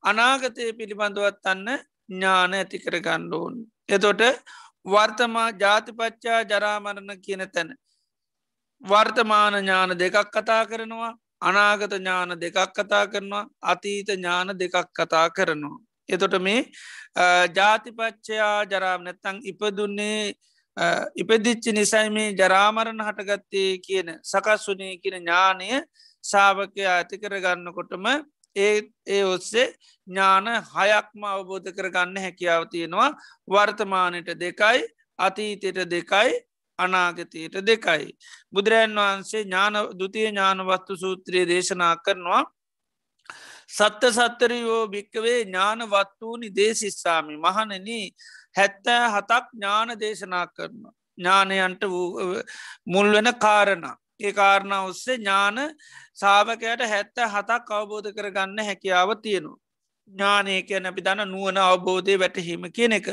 [0.03, 1.65] අනාගතය පිළිබඳවත් අන්න
[2.09, 3.55] ඥාන ඇති කර ගණ්ඩෝන්.
[3.89, 4.21] එතොට
[4.85, 7.69] වර්තමා ජාතිපච්චා ජරාමරණ කියන තැන.
[8.81, 11.13] වර්තමාන ඥාන දෙකක් කතා කරනවා
[11.45, 15.77] අනාගත ඥාන දෙකක් කතා කරනවා අතීත ඥාන දෙකක් කතා කරනවා.
[16.09, 16.59] එතොට මේ
[17.51, 20.33] ජාතිපච්චයා ජරාම නැත්තං ඉපදුන්නේ
[21.15, 25.69] ඉපදිච්චි නිසයි මේ ජරාමරණ හටගත්තේ කියන සකස් වනේ කියන ඥානය
[26.23, 28.07] සාාවකයා ඇති කරගන්නකොටම
[28.55, 28.75] ඒ
[29.07, 29.67] ඒ ඔස්සේ
[30.07, 33.09] ඥාන හයක්ම අවබෝධ කරගන්න හැකියාව තියෙනවා
[33.47, 34.83] වර්තමානයට දෙකයි
[35.19, 36.35] අතීතයට දෙකයි
[36.79, 38.11] අනාගතයට දෙකයි.
[38.51, 42.43] බුදුරජන් වහන්සේ ඥාන දුතිය ඥානවස්තු සූත්‍රයේ දේශනා කරනවා
[43.67, 47.87] සත්ත සත්තරයෝ භික්කවේ ඥානවත්වූනි දේශිස්සාමි මහනන
[48.57, 50.93] හැත්තෑ හතක් ඥාන දේශනා කරනවා.
[51.17, 51.83] ඥානයන්ට
[52.85, 53.85] මුල් වෙන කාරණ.
[54.19, 55.57] ඒ කාරණ ඔස්සේ ඥාන
[56.13, 59.64] සාාවකයට හැත්ත හතක් අවබෝධ කරගන්න හැකියාව තියෙනවා.
[60.07, 63.07] ඥානය කියන අපි දන්න නුවන අවබෝධය වැටහීම කියන එක.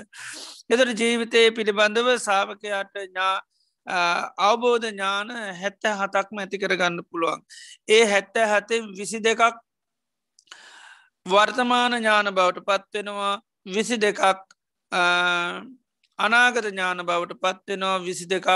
[0.70, 3.34] එතට ජීවිතය පිළිබඳව සාාවකයාට ඥා
[3.86, 7.40] අවබෝධ ඥාන හැත්ත හතක්ම ඇති කරගන්න පුළුවන්.
[7.88, 9.42] ඒ හැත්ත හතෙන් විසි දෙකක්
[11.26, 13.34] වර්තමාන ඥාන බවට පත්වෙනවා
[13.66, 14.20] විසි දෙකක්
[16.18, 18.48] අනාගත ඥාන බවට පත්වෙනවා විසි දෙකක්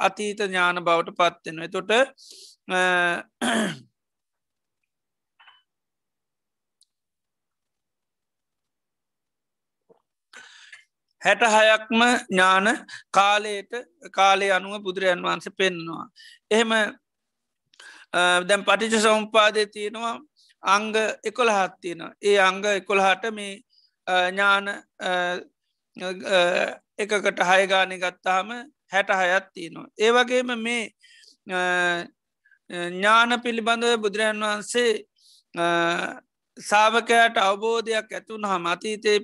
[0.00, 1.62] අතීත ඥාන බවට පත්වෙන.
[1.62, 1.90] එතොට
[11.26, 12.66] හැට හයක්ම ඥාන
[13.10, 13.72] කාලයට
[14.12, 16.06] කාලේ අනුව බුදුරජන් වහන්ස පෙන්නවා.
[16.50, 16.70] එහෙම
[18.44, 20.16] දැම් පටිච සම්පාදය තියෙනවා
[20.62, 20.92] අංග
[21.24, 23.54] එකොළහත් තියෙන ඒ අංග එකොළහට මේ
[24.06, 24.66] ඥාන
[26.98, 28.52] එකකට හයගානය ගත්තාම
[28.92, 29.88] හැට හයත් තියෙනවා.
[29.98, 30.84] ඒ වගේම මේ
[32.70, 34.92] ඥාන පිළිබඳව බුදුරජන් වහන්සේ
[36.58, 39.18] සාාවකයට අවබෝධයක් ඇතුන් හම අතීතය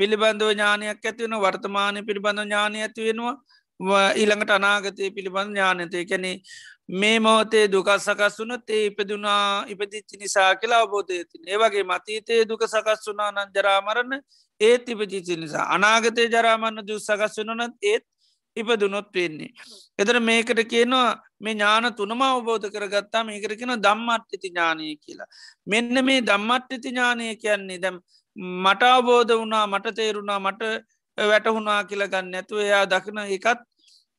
[0.00, 3.34] පිළිබඳව ඥානයක් ඇතිවෙන වර්තමානය පිළිබඳව ඥානය ඇතිවෙනවා
[4.14, 6.32] ඊළඟට අනාගතය පිළිබඳ ඥානතය කැනෙ
[6.92, 12.62] මේ මොහොතේ දුකස් සකස් වුන තේ ඉපදුනා ඉපදිච්චි නිසා කියලා අවබෝධය තින ඒවගේ මතීතයේ දුක
[12.66, 14.22] සකස් වුනා නන් ජරාමරන්න
[14.60, 15.66] ඒත් ඉපජිචි නිසා.
[15.68, 18.04] අනාගතය ජරාමන්න දු සකස් වනනත් ඒත්
[18.56, 19.52] ඉපදුනොත් වෙන්නේ.
[19.98, 23.24] එතර මේකට කියනවා මේ ඥාන තුනම අවබෝධ කරගත්තා.
[23.24, 25.28] මේකට කියෙන දම්මට්ටිති ඥානය කියලා.
[25.66, 28.00] මෙන්න මේ දම්මට්ටිති ඥානය කියන්නේ දැම්
[28.36, 30.62] මට අවබෝධ වුණා මට තේරුණා මට
[31.18, 33.60] වැටහුණා කියලගන්න නැතුව එයා දකින එකත්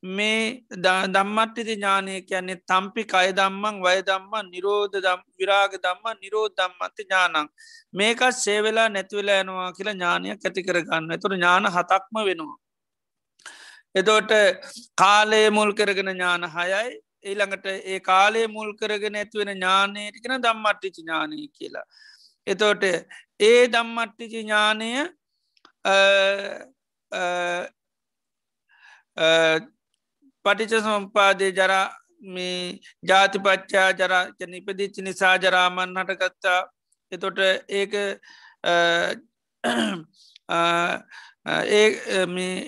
[0.02, 0.62] මේ
[1.08, 7.48] දම්මට්ටිති ඥානය කියන්නේ තම්පි කය දම්මන් වය දම්ම නිරෝධ දම් විරාග දම්ම නිරෝධ දම්මති ඥානං
[7.92, 12.58] මේකත් සේවෙලා නැතිවෙලා යනවා කියලා ඥානයක් ඇති කරගන්න තුර ඥාන හතක්ම වෙනවා.
[13.94, 14.32] එතෝට
[14.96, 16.84] කාලය මුල් කරගෙන ඥාන හයයි
[17.24, 21.86] ඊළඟට ඒ කාලේ මුල් කරගෙන ඇත්වෙන ඥානයටිකෙන දම්මට්ටිචි ඥානය කියලා.
[22.46, 22.84] එතෝට
[23.42, 24.90] ඒ දම්මට්ටිචි ඥානය
[30.44, 31.86] පටිච සම්පාදය ජරා
[32.24, 36.60] මේ ජාතිපච්චා ජරා නිපදිච්චි නිසා ජරාමන් හටගත්තා
[37.12, 37.38] එතොට
[37.70, 37.94] ඒක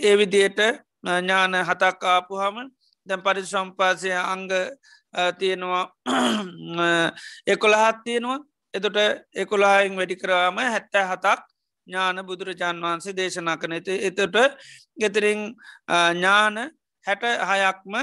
[0.02, 0.60] ඒ විදියට
[1.04, 2.56] ඥාන හතක් ආපුහම
[3.06, 4.50] දැන් පරි සම්පාසය අංග
[5.38, 5.86] තියෙනවා
[7.46, 8.40] එකොළහත් තියෙනවා.
[8.74, 8.98] එතොට
[9.36, 11.40] එකොලායින් වැඩි කරාම හැත්තෑ හතක්
[11.86, 14.38] ඥාන බුදුරජාන් වහන්සේ දේශනා කන ඇති එතට
[15.00, 15.42] ගෙතරින්
[16.12, 16.56] ඥාන
[17.06, 17.94] හැට හයක්ම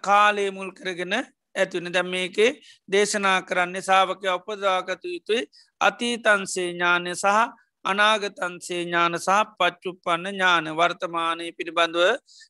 [0.00, 1.14] කාලේ මුල් කරගෙන
[1.54, 1.92] ඇතිවන.
[1.92, 2.50] දැම් මේකේ
[2.88, 5.42] දේශනා කරන්නේ සාාවකය උපදාගත යුතුයි.
[5.80, 7.26] අතීතන්සේ ඥානය සහ
[7.84, 10.64] අනාගතන්සේ ඥාන සහ පච්චුප්පන්න ඥාන.
[10.72, 12.00] වර්තමානය පිළිබඳව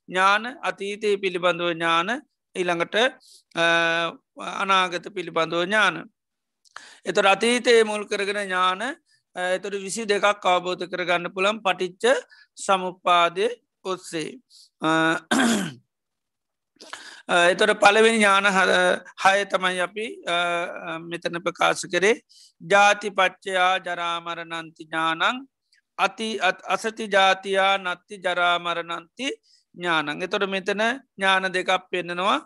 [0.08, 2.08] ඥාන අතීතය පිළිබඳව ඥාන
[2.56, 2.96] ඉළඟට
[4.56, 5.96] අනාගත පිළිබඳව ඥාන.
[7.04, 8.82] එත අතීතයේ මුල් කරගෙන ඥාන
[9.36, 12.04] එතොට විසි දෙකක් අවබෝධ කරගන්න පුළන් පටිච්ච
[12.58, 13.46] සමුපාදය
[13.84, 14.30] ඔස්සේ.
[17.28, 18.46] එතොට පළවෙනි ඥාන
[19.22, 20.06] හය තමයි අපි
[21.06, 22.20] මෙතන ප්‍රකාශ කරේ.
[22.60, 25.46] ජාති පච්චයා ජරාමරණන්ති ඥානං
[25.98, 26.28] අති
[26.66, 29.28] අසති ජාතියා නත්ති ජරාමරණන්ති
[29.74, 30.22] ඥානං.
[30.22, 30.82] එතොට මෙතන
[31.16, 32.38] ඥාන දෙකක් පෙන්නෙනවා.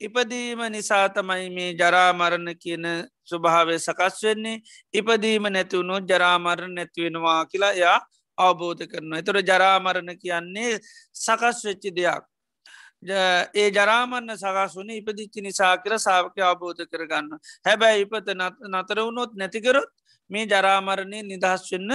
[0.00, 2.84] ඉපදීම නිසා තමයි මේ ජරාමරණ කියන
[3.24, 4.62] ස්වභාවය සකස් වෙන්නේ
[4.94, 7.98] ඉපදීම නැතිවුණු ජරාමරණ නැතිවෙනවා කියලා යා
[8.38, 9.18] අවබෝධ කරනවා.
[9.18, 10.78] එතොට ජරාමරණ කියන්නේ
[11.14, 12.24] සකස් වෙච්චි දෙයක්.
[13.54, 17.28] ඒ ජරාමන්න සකස්වන ඉපදිච්චි නිසා කියර සාාවක අවබෝධ කරගන්න.
[17.66, 18.32] හැබැයි ඉපත
[18.70, 19.90] නතර වුණොත් නැතිකරොත්
[20.30, 21.92] මේ ජරාමරණය නිදහස් වෙන්න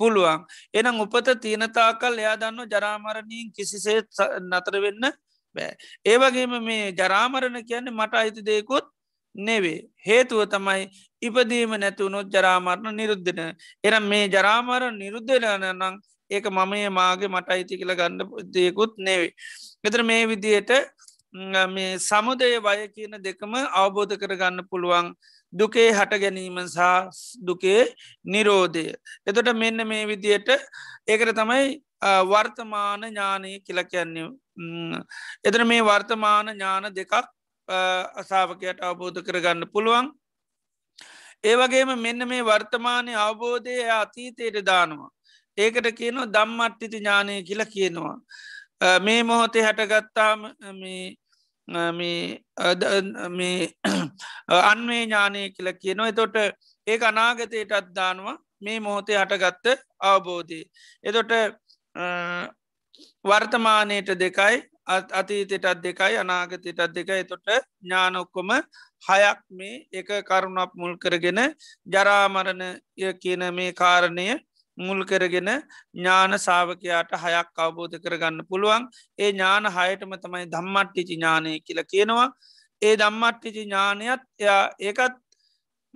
[0.00, 0.44] පුළුවන්.
[0.74, 4.02] එනම් උපත තියනතාකල් එයා දන්න ජරාමරණීන් කිසිසේ
[4.42, 5.12] නතර වෙන්න
[5.56, 5.72] බෑ.
[6.06, 8.86] ඒවගේම මේ ජරාමරණ කියන්නේ මට අයිති දෙයකුත්
[9.34, 9.80] නෙවේ.
[9.98, 10.82] හේතුව තමයි
[11.22, 13.40] ඉපදීම නැතිවුණොත් ජරාමරණ නිරුද්ධන.
[13.84, 15.96] එනම් මේ ජරාමර නිරුද්ධන නම්
[16.30, 18.18] ඒක මමේ මාගේ මට අයිති කියල ගන්න
[18.54, 19.32] දෙයකුත් නෙවේ.
[19.84, 20.72] එතර මේ විදියට
[21.68, 25.12] මේ සමුදය වය කියන දෙකම අවබෝධ කරගන්න පුළුවන්
[25.52, 26.80] දුකේ හට ගැනීම සහ
[27.40, 27.82] දුකේ
[28.24, 28.86] නිරෝධය.
[29.26, 30.48] එතොට මෙන්න මේ විදියට
[31.06, 31.66] ඒකට තමයි
[32.30, 33.80] වර්තමාන ඥානය කියල
[34.56, 35.02] කියන්නේ.
[35.44, 37.12] එතර මේ වර්තමාන ඥාන දෙකක්
[38.14, 40.06] අසාාවකයට අවබෝධ කරගන්න පුළුවන්.
[41.44, 45.10] ඒවගේම මෙන්න මේ වර්තමානය අවබෝධය අතීතයට දානවා.
[45.58, 48.16] ඒකට කියනවා දම්මට්ටිති ඥානය කියලා කියනවා.
[49.00, 50.40] මේ මොහොතේ හැටගත්තාම
[54.62, 56.36] අන්වේ ඥානය කියල කියනවා එතොට
[56.86, 59.66] ඒ අනාගතයට අත්දානවා මේ මොහොතේ හටගත්ත
[60.00, 60.60] අවබෝධය.
[61.04, 61.32] එතොට
[63.26, 64.56] වර්තමානයට දෙකයි
[64.86, 67.24] අතීතයටත් දෙකයි අනාගතයටත් දෙකයි.
[67.24, 67.46] තොට
[67.82, 68.50] ඥානොක්කොම
[69.02, 71.40] හයක් මේ එක කරුණක් මුල් කරගෙන
[71.86, 72.62] ජරාමරණ
[73.20, 74.28] කියන මේ කාරණය
[74.78, 75.50] මුල් කරගෙන
[75.94, 78.88] ඥාන සාාවකයාට හයක් අවබෝධ කරගන්න පුළුවන්.
[79.18, 82.28] ඒ ඥාන හයටම තමයි දම්මට්ටිචි ඥානය කියල කියනවා.
[82.82, 85.14] ඒ දම්මට්ටිචි ඥානයත් එයා ඒකත්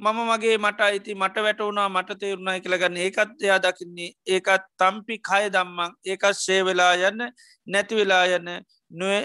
[0.01, 5.43] මම මගේ මට අයිති මට වැටවුණා මට තේරුණයි කියලගන්න ඒකත් එයා දකින්නේ ඒකත් තම්පි කය
[5.51, 7.21] දම්මං ඒකත් ශේ වෙලා යන්න
[7.67, 8.49] නැතිවෙලා යන්න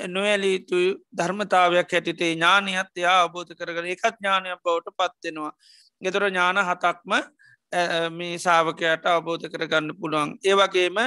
[0.10, 0.82] නොවැලීතු
[1.14, 5.52] ධර්මතාවයක් හැටිතේ ඥානයත් එයා අබෝධ කරගන එකත් ඥානයක් බවට පත්වෙනවා.
[6.02, 7.14] ගෙතර ඥාන හතක්ම
[8.12, 10.38] මේ සාාවකයට අවබෝධ කරගන්න පුළුවන්.
[10.44, 10.98] ඒවගේම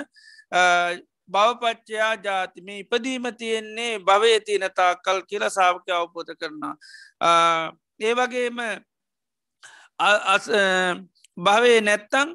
[1.29, 6.75] බවපච්චයා ජාතිම ඉපදීම තියෙන්නේ භවය තියනතා කල් කියල සාාවක අවබෝධ කරනවා.
[8.01, 8.59] ඒවගේම
[11.36, 12.34] භවේ නැත්තං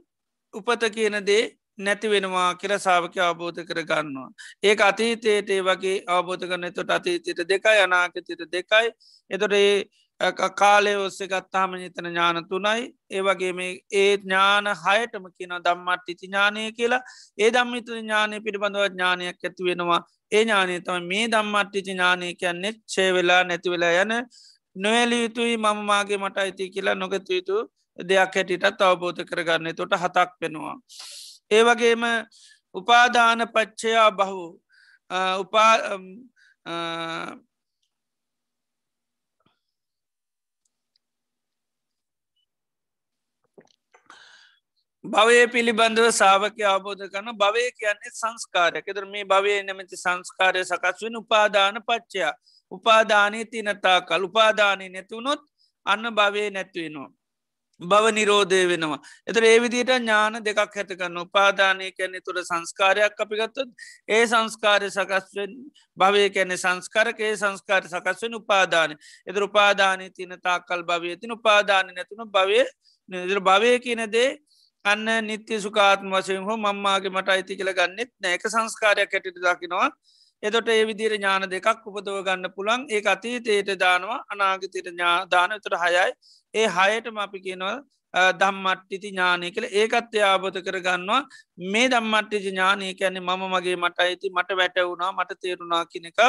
[0.54, 1.44] උපත කියන දේ
[1.78, 4.30] නැති වෙනවා කියල සාාවක අවබෝධ කරගන්නවා.
[4.64, 8.88] ඒ අතීතයට ඒ වගේ අවබෝධ කරන තොට අතීතයට දෙකයි අනාකතයට දෙකයි.
[9.32, 12.94] එතොට ඒ කාලය ඔස්සේ ගත්තාම නිතන ඥාන තුනයි.
[13.10, 17.02] ඒවගේ මේ ඒ ඥාන හයටම කියන දම්මත් ඉති ඥානය කියලා.
[17.38, 20.02] ඒ දම්මිත ඥානය පිළිබඳව ඥානයක් ඇති වෙනවා.
[20.32, 24.14] ඒ ඥානය තම මේ දම්මට්ටිචි ඥානය කියන්නේ ච්චේ වෙලා නැතිවෙලා යන
[24.76, 27.58] නොවැලිය යුතුයි මම මාගේ මට අයිති කියලා නොගත යුතු
[28.00, 29.76] දෙයක් හැටිටත් අවබෝධ කරගන්න.
[29.76, 30.76] තොට හතක් පෙනවා.
[31.52, 32.04] ඒවගේම
[32.76, 34.44] උපාදාන පච්චයා බහු.
[35.40, 35.74] උපා
[45.04, 51.18] භවය පිළිබඳව සාාවක අවබෝධ කරන භවය කියන්නේ සංස්කාරය කෙදර මේ භවය නැමති සංස්කාරය සකස් වෙන
[51.18, 52.34] උපාදාන පච්චයා
[52.74, 55.42] උපාදානය තිනතා කල් උපාදානය නැතුනොත්
[55.86, 57.12] අන්න භවය නැත්වෙනවා.
[57.80, 59.00] බව නිරෝධය වෙනවා.
[59.28, 63.70] එතර ඒවිදිට ඥාන දෙකක් හැතකන්න උපාදානය කැනෙ තුළ සංස්කාරයක් අපිගත්තොත්
[64.08, 65.52] ඒ සංස්කාරය සකස්වෙන්
[65.98, 68.96] භවය කැනෙ සංස්කාරකේ සංස්කාර සකස්වෙන් උපාදානය.
[69.28, 72.64] එදර උපාදානය තින තාකල් භවය තින උපාදානය නැතුන භවය
[73.10, 74.30] නිදර භවය කියනදේ
[74.86, 79.90] අන්න නිත්‍ය සුකාත්ම වසයෙන් හෝ මම්මාගේ මට අයිති කියල ගන්නෙත් නෑක සංස්කාරයක් ඇටිට දකිනවා.
[80.44, 86.08] එතොට ඒ විදිර ඥාන දෙකක් උපදව ගන්න පුළන් ඒ අතීතයට දානවා අනාගතයට ඥාදාන තුට හයයි.
[86.54, 87.76] ඒ හයටම අපි කියනවා
[88.34, 91.22] දම්මට්ටිති ඥානය කළ ඒකත් යාබෝධ කරගන්නවා.
[91.68, 96.22] මේ දම්මට්ටිජ ඥානය කැනෙ මම මගේ මට අයිති මට වැටවුණා මට තේරුණා කියන එකක්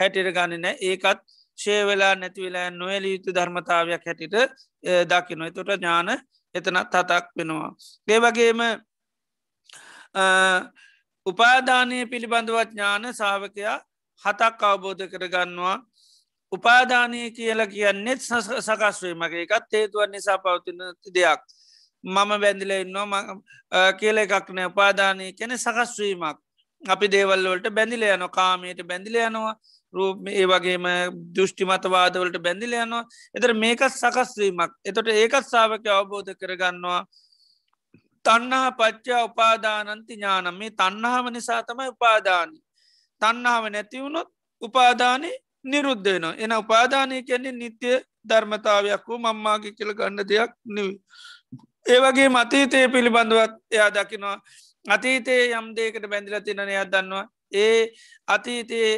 [0.00, 1.24] හැටිර ගන්නනෑ ඒකත්
[1.58, 4.36] ශේවෙලා නැතිවෙලා නොවැල යුතු ධර්මතාවයක් හැටිට
[5.10, 6.14] දකිනො තොට ඥාන
[6.54, 7.70] එතනත් හතක් වෙනවා.
[8.08, 8.60] ඒවගේම
[11.26, 13.78] උපාධානය පිළිබඳවත් ඥාන සාාවකයා
[14.22, 15.76] හතක් අවබෝධ කරගන්නවා.
[16.52, 18.20] උපාධානය කියලා කියන්නෙත්
[18.66, 20.80] සකස්වේ මගේ එකත් හේතුවන් නිසා පවතින
[21.14, 21.42] දෙයක්.
[22.04, 24.70] මම බැඳිල ඉන්නවා කියල එකක් නෑ.
[24.72, 26.38] උපාධානය කැන සකස්වීමක්
[26.82, 29.54] අපි දේවල්වලට බැඳිල යන කාමයට බැඳිල යනවා.
[29.94, 30.86] රූප ඒ වගේම
[31.34, 33.04] දෘෂ්ටි මතවාදවලට බැඳිල යනවා.
[33.36, 37.02] එතර මේකත් සකස්වීමක් එතොට ඒකත් සාාවක අවබෝධ කරගන්නවා.
[38.24, 42.58] තන්නහා පච්චා උපාදානන්ති ඥානම් මේ තන්නහාම නිසා තමයි උපාදානි.
[43.22, 44.28] තන්නහාව නැතිවුණොත්
[44.62, 45.30] උපාදානය
[45.64, 46.34] නිරුද්ධයනවා.
[46.36, 47.92] එන උපාදානය කියන්නේ නිත්‍ය
[48.28, 50.94] ධර්මතාවයක් වූ මම්මාගේ කියල ගන්න දෙයක් නිවි.
[51.86, 54.36] ඒවගේ මතීතය පිළිබඳවත් එයා දකිනවා.
[54.86, 57.26] අතීතයේ යම් දේකට බැඳිල තිනන එයක් දන්නවා.
[57.54, 57.80] ඒ
[58.28, 58.92] අතීතයේ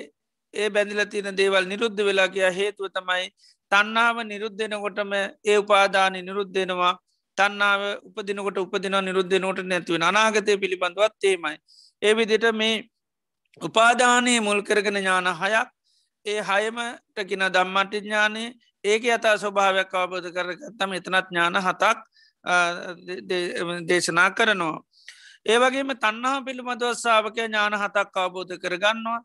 [0.55, 3.27] ඒ බැඳිල තින දේවල් නිරුද්ධ වෙලා කිය හේතුව තමයි
[3.73, 5.13] තන්නාව නිරුද්ධෙනකොටම
[5.45, 6.95] ඒ උපාදානය නිරුද්ධෙනවා
[7.39, 11.57] තන්නාව උපදිනකොට උපදින නිරුද්ධනෝට නැතිව අනාගතය පිළිබඳවත් තේමයි.
[12.03, 12.75] ඒ විදිට මේ
[13.61, 15.69] උපාධානයේ මුල් කරගෙන ඥාන හයක්
[16.27, 18.45] ඒ හයමටකින දම්මටි ඥානය
[18.85, 21.99] ඒක අතා ස්වභාවයක් අවබෝධ කරගත්තම එතනත් ඥාන හතක්
[23.85, 24.83] දේශනා කරනවා.
[25.47, 29.21] ඒවගේම තන්නා පිළිබඳව සාාවකය ඥාන හතක් අවබෝධ කරගන්නවා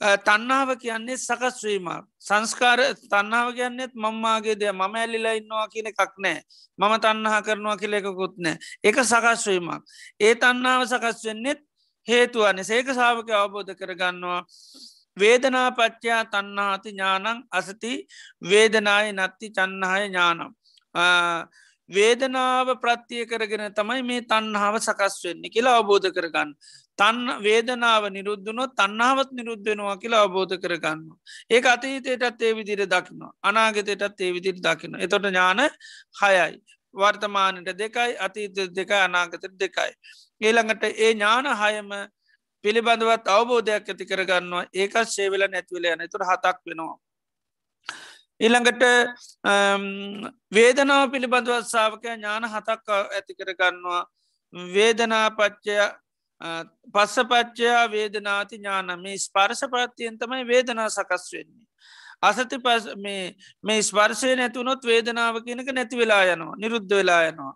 [0.00, 6.42] තන්නාව කියන්නේ සකස්වීමක් සංස්කාර තන්නාව කියන්නෙත් මංමාගේ දෙය මම ඇල්ලිලා ඉන්නවා කියන එකක් නෑ.
[6.78, 8.58] මම තන්නහා කරනවා කියලෙකුත් නෑ.
[8.84, 9.82] එක සකස්වීමක්
[10.20, 11.60] ඒ තන්නාව සකස් වෙන්නෙත්
[12.08, 14.42] හේතුවන්නේ සේක සාාවක අවබෝධ කරගන්නවා.
[15.16, 17.92] වේදනා පච්චයා තන්නාති ඥානං අසති
[18.42, 20.52] වේදනාය නත්ති චන්නහය ඥානම්
[21.90, 26.54] වේදනාව ප්‍රත්තිය කරගෙන තමයි මේ තන්නාව සකස් වෙන්නේ කියලා අවබෝධ කරගන්න.
[26.98, 31.04] තන්න වේදනාව නිරුද්ධනො තන්නාවත් නිරුද්ධනවා කියලා අවබෝධ කරගන්න.
[31.50, 35.00] ඒ අතීතයටත් ඒ විදිර දකින්න අනාගතයටත් ඒ විදිර දකින්න.
[35.00, 35.60] එතොට ඥාන
[36.20, 36.58] හයයි.
[36.94, 39.92] වර්තමානට දෙකයි අතීත දෙක අනාගත දෙකයි.
[40.40, 41.90] ඒළඟට ඒ ඥාන හයම
[42.64, 46.96] පිළිබඳවත් අවබෝධයක් ඇති කරගන්නවා ඒකත් ශේවෙල නැත්වල යන තුර හතක් වෙනවා.
[48.40, 48.82] ඊළඟට
[50.52, 54.02] වේදනාව පිළිබඳවත් සාාවකය ඥාන හතක් ඇති කරගන්නවා
[54.74, 55.78] වේදනාපච්චය
[56.94, 61.64] පස්සපච්චයා වේදනාති ඥාන මේ ස්පර්ශ ප්‍රත්තියෙන් තමයි වේදනා සකස් වෙන්නේ.
[62.22, 62.84] අසති පස්
[63.64, 67.54] මේ ස්පර්ශය නැතුනොත් වේදනාව කියනක නැති වෙලා යනවා නිරුද්ධ වෙලා යනවා.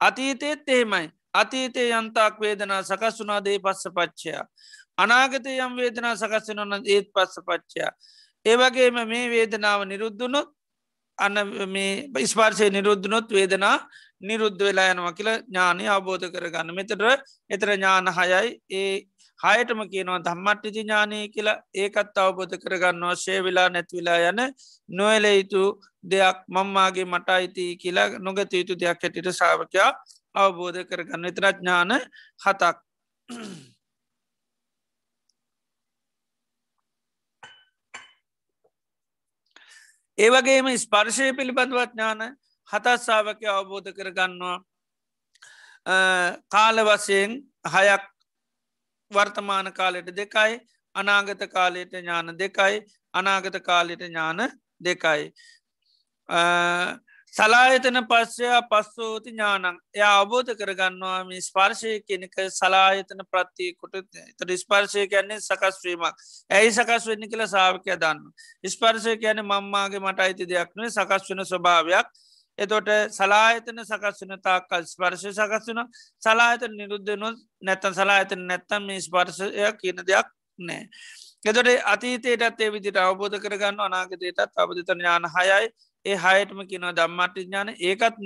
[0.00, 4.44] අතීතයත් එහෙමයි අතීතය යන්තාක් වේදනා සකස් වුනාදේ පස්ස පච්චයා.
[4.98, 7.90] අනාගතය යම් වේදනා සකස් වනන ඒත් පස්ස පච්චයා.
[8.46, 10.50] ඒවගේම මේ වේදනාව නිරුද්ධනොත්
[11.18, 11.36] අන්න
[11.68, 13.76] මේ ස්පර්ශය නිරුද්ධනොත් වේදනා
[14.20, 16.74] නිරුද්ධ වෙලා යනවා කියලා ඥානය අවබෝධ කරගන්න.
[16.74, 17.04] මෙතර
[17.50, 18.50] එතර ඥාන හයයි.
[18.72, 18.94] ඒ
[19.40, 21.58] හයටම කියනවා දම්මට්ටිති ඥානය කියලා.
[21.74, 23.14] ඒකත් අවබෝධ කරගන්නවා.
[23.16, 24.40] ශය වෙලා නැත්විලා යන
[24.88, 25.62] නොවල යුතු
[26.04, 29.90] දෙයක් මංමාගේ මට අයිති කියලා නොගත යුතු දෙයක් හැටිට ශාවකයා
[30.34, 31.26] අවබෝධ කරගන්න.
[31.26, 31.92] විතරඥාන
[32.44, 32.76] හතක්.
[40.18, 42.36] ඒවගේම ස්පර්ශය පිළිබඳවත් ඥාන
[42.68, 44.58] හතස්සාාවක අවබෝධ කරගන්නවා.
[46.48, 47.32] කාල වසයෙන්
[47.66, 48.04] හයක්
[49.10, 50.60] වර්තමාන කාලෙට දෙකයි
[50.94, 54.40] අනාගත කාලයට ඥාන දෙකයි අනාගත කාලෙට ඥාන
[54.80, 55.32] දෙකයි.
[57.34, 59.78] සලායතන පස්සයා පස්සෝති ඥානං.
[59.94, 67.28] එය අවබෝධ කරගන්නවා මේ ස්පර්ශය කෙනෙක සලායතන ප්‍රත්තියකොට තට ස්පර්ශය කියන්නේ සකස්වීමක් ඇයි සකස් වෙන්න
[67.28, 68.22] කියල සාාවකය දන්න.
[68.66, 72.08] ස්පර්ශය කියන මංමාගේ මට අයිති දෙයක් නේ සකස් වෙන ස්වභාවයක්.
[72.58, 75.82] එතොට සලායතන සකස් වන තාකල් ස්පර්ශය සකස් වන
[76.22, 77.30] සලායතන නිරුද්ධනො
[77.62, 79.48] නැත්තන් සලායතන නැත්තම් මේ ස්පර්ශය
[79.80, 80.28] කියන දෙයක්
[80.58, 80.88] නෑ.
[81.44, 85.68] එතොට අතීතයටත් ඒ විදිට අවබෝධ කරගන්න අනාගතයටත් අවබධත ඥාන හයයි.
[86.04, 88.22] ඒ හයටම කියනව දම්මට ඥාන ඒකත්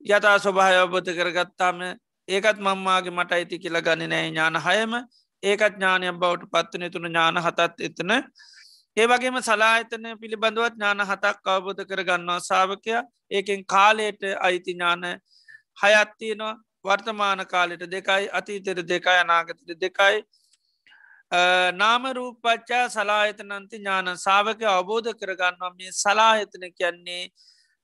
[0.00, 1.82] යතා ස්වභාය අවබෝධ කරගත්තාම
[2.28, 4.96] ඒකත් මංමාගේ මට අයිති කියලා ගන්න නෑ ඥාන හයම.
[5.42, 8.12] ඒකත් ඥානයක් බවට පත්වන තුන ඥාන හතත් එතන
[8.96, 12.40] ඒවගේම සලාහිතන පිළිබඳවත් ඥාන හතක් අවබෝධ කරගන්නවා.
[12.40, 15.04] සාාවකයා ඒකෙන් කාලයට අයිති ඥාන
[15.82, 20.24] හයත්තියනවා වර්තමාන කාලෙට දෙකයි අතීතෙර දෙකයි අනාගතට දෙකයි.
[21.74, 25.72] නාමරූපච්චා සලාහිතනන්ති ඥාන සාාවක අවබෝධ කරගන්නවා.
[25.72, 27.24] මේ සලාහිතන කියන්නේ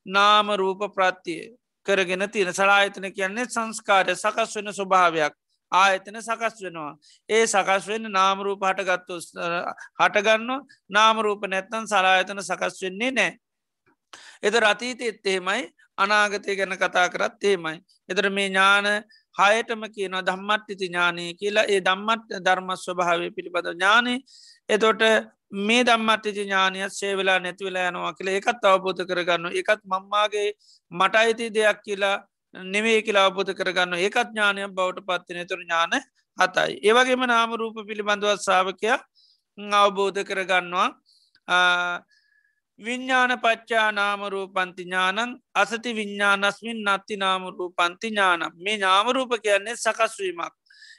[0.07, 2.55] නාමරූප ප්‍රත්තිය කරගෙන තියෙන.
[2.55, 5.35] සලාහිතන කියන්නේ සංස්කාරය සකස් වෙන ස්වභාවයක්.
[5.77, 6.93] ආයතන සකස් වෙනවා.
[7.29, 9.19] ඒ සකස් වෙන්න නාමරූප හටගත්තු
[9.99, 10.51] හටගන්න
[10.91, 13.33] නාමරූප නැත්තන් සලායතන සකස් වෙන්නේ නෑ.
[14.43, 15.63] එත රතීත එත්තේමයි
[15.99, 17.79] අනාගතය ගැන කතා කරත් ඒමයි.
[18.09, 18.87] එතර මේ ඥාන
[19.37, 24.15] හයටම කියනවා දම්මට්ටිති ඥානය කියලා ඒ දම්මට ධර්මස් ස්වභාවය පිළිබඳ ඥානය
[24.69, 25.03] එතොට
[25.61, 30.49] මේ දම්මට්ටිති ඥානයත් සේවෙලා නැතිවෙලා යනවා කියලා එකත් අවබෝධ කරගන්න එකත් මම්මාගේ
[30.93, 32.17] මට අයිති දෙයක් කියලා
[32.65, 35.93] නෙවේ කියලා අවබෝධ කරගන්න ඒකත් ඥානයක් බවට පත්තින තුර ඥාන
[36.39, 36.81] හතයි.
[36.83, 38.99] ඒවගේම නාමරූප පිළිබඳවත් සාාවකයා
[39.59, 40.89] අවබෝධ කරගන්නවා
[42.81, 50.55] විඤ්ඥාන පච්චා නාමරූ පන්ති ඥානන් අසති විඤ්ඥානස්මින් නත්ති නාමරූ පන්ති ඥානම් මේ නාමරූප කියන්නේ සකස්වීමක්.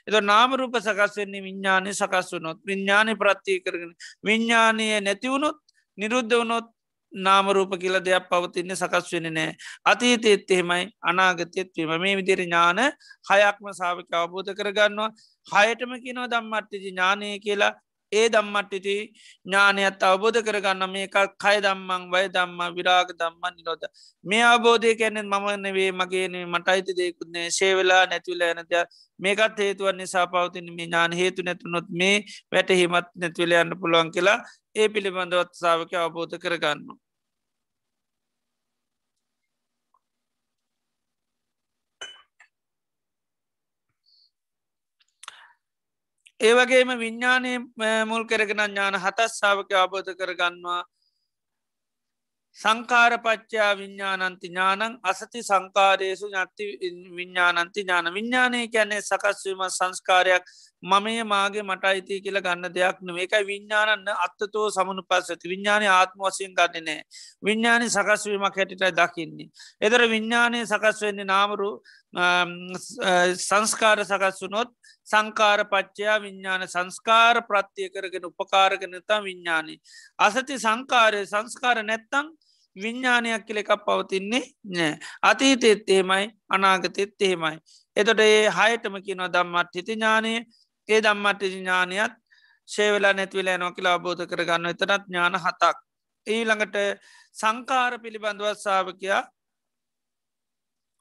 [0.06, 3.94] එත නාමරූප සකස් වෙන්නේ විඤ්ඥානය සකස් වනොත් විඤ්ඥානය ප්‍රත්තිය කරගෙන
[4.24, 5.58] විඤ්ඥානය නැතිවුණොත්
[5.98, 6.66] නිරුද්ධ වනොත්
[7.12, 12.80] නාමරූප කියල දෙයක් පවතින්නේ සකස් වෙන නෑ අතීතෙත් එහෙමයි අනාගතයත් වීම මේ විදිර ඥාන
[13.26, 15.10] හයක්ම සාාවක අවබෝධ කරගන්නවා.
[15.46, 17.72] හයටම කියනව දම්මට්ටිජි ඥානය කියලා.
[18.12, 18.96] ඒ දම්මට්ටිති
[19.44, 23.82] ඥානයත් අවබෝධ කරගන්න මේක කය දම්මං වය දම්ම විරාග දම්මන් නිලෝද
[24.24, 28.72] මේ අවබෝධය කැනෙන් මම නෙවේ මගේන මට අයිති දෙකුත්න්නේ ශේවෙලා නැතිවල ඇනද
[29.20, 32.16] මේකත් හේතුවන් නිසා පවතින මේ ඥාන හේතු නැතුනොත් මේ
[32.52, 34.38] වැටහිමත් නැතිවල යන්න පුළුවන් කියලා
[34.76, 36.88] ඒ පිළිබඳවත් සාාවක අවබෝධ කරගන්න.
[46.40, 47.52] ඒවගේම විඤ්ඥානය
[48.06, 50.82] මුල් කරගෙන ඥාන හතස් සාාවක අබෝධ කරගන්නවා.
[52.58, 56.64] සංකාරපච්චා විඤ්ඥානන්ති ඥානං අසති සංකාරයසු ඥත්ති
[57.12, 58.14] විඤ්ඥානන්ති ඥාන.
[58.14, 60.44] විඤ්ඥානය කියන්නේ සකස්වීම සංස්කාරයක්
[60.82, 66.20] මමය මාගේ මට අයිති කියලා ගන්න දෙයක් නො ඒකයි විඤ්ඥානන්න අත්තතෝ සමනු පස්සති විඤ්ඥානය ආත්ම
[66.20, 67.02] වසයෙන් ගන්න නෑ
[67.42, 69.48] විඤ්ඥානි සකස්වීමක් හැටිටයි දකින්නේ.
[69.80, 71.70] එදර විඤ්ඥානය සකස් වෙන්නේ නාමරු
[73.38, 74.70] සංස්කාර සකස් වනොත්
[75.04, 79.80] සංකාර පච්චයා විඤ්ඥාන සංස්කාර ප්‍රත්තිය කරගෙන උපකාරගෙනතා විඤ්ඥානී.
[80.18, 82.30] අසති සංකාරය සංස්කාර නැත්තං
[82.76, 84.94] විඤ්ඥානයක් කියල එකක් පවතින්නේ නෑ.
[85.22, 87.58] අතීතෙත් එහෙමයි අනාගතෙත් එහෙමයි.
[87.96, 90.32] එතොට ඒ හයටම කියනව දම්මත් හිති ඥානය
[90.88, 92.14] ඒ දම්මට ඥානයත්
[92.68, 95.76] ශේවෙලා නැතිවල නො කියලා අබෝධ කරගන්න එතනත් ඥාන හතක්.
[96.26, 96.76] ඊළඟට
[97.34, 99.22] සංකාර පිළිබඳවත් සාාවකයා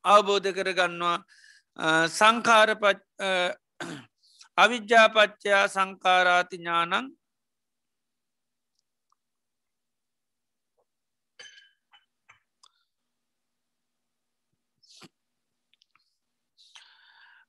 [0.05, 1.17] අවබෝධ කරගන්නවා
[2.09, 2.69] සංකාර
[4.57, 7.07] අවිද්‍යාපච්චයා සංකාරාති ඥානං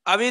[0.09, 0.29] අවි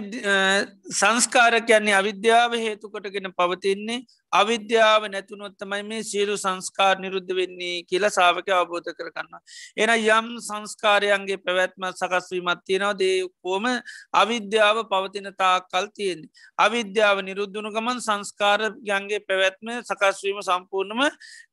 [0.92, 4.00] සංස්කාර කියන්නේ අවිද්‍යාව හේතුකොටගෙන පවතින්නේ
[4.32, 9.40] අවිද්‍යාව නැතුනොත්තමයි මේ සියලු සංස්කාර නිරුද්ධ වෙන්නේ කියලා සාාවක අවබෝධ කරගන්න.
[9.78, 13.66] එන යම් සංස්කාරයන්ගේ පැවැත්ම සකස්වීමත් තියෙනව දේ කෝම
[14.14, 16.30] අවිද්‍යාව පවතින තා කල් තියෙන්නේ.
[16.58, 21.02] අවිද්‍යාව නිරුද්ධුණු ගමන් සංස්කාරයන්ගේ පැවැත්ම සකස්වීම සම්පූර්ණම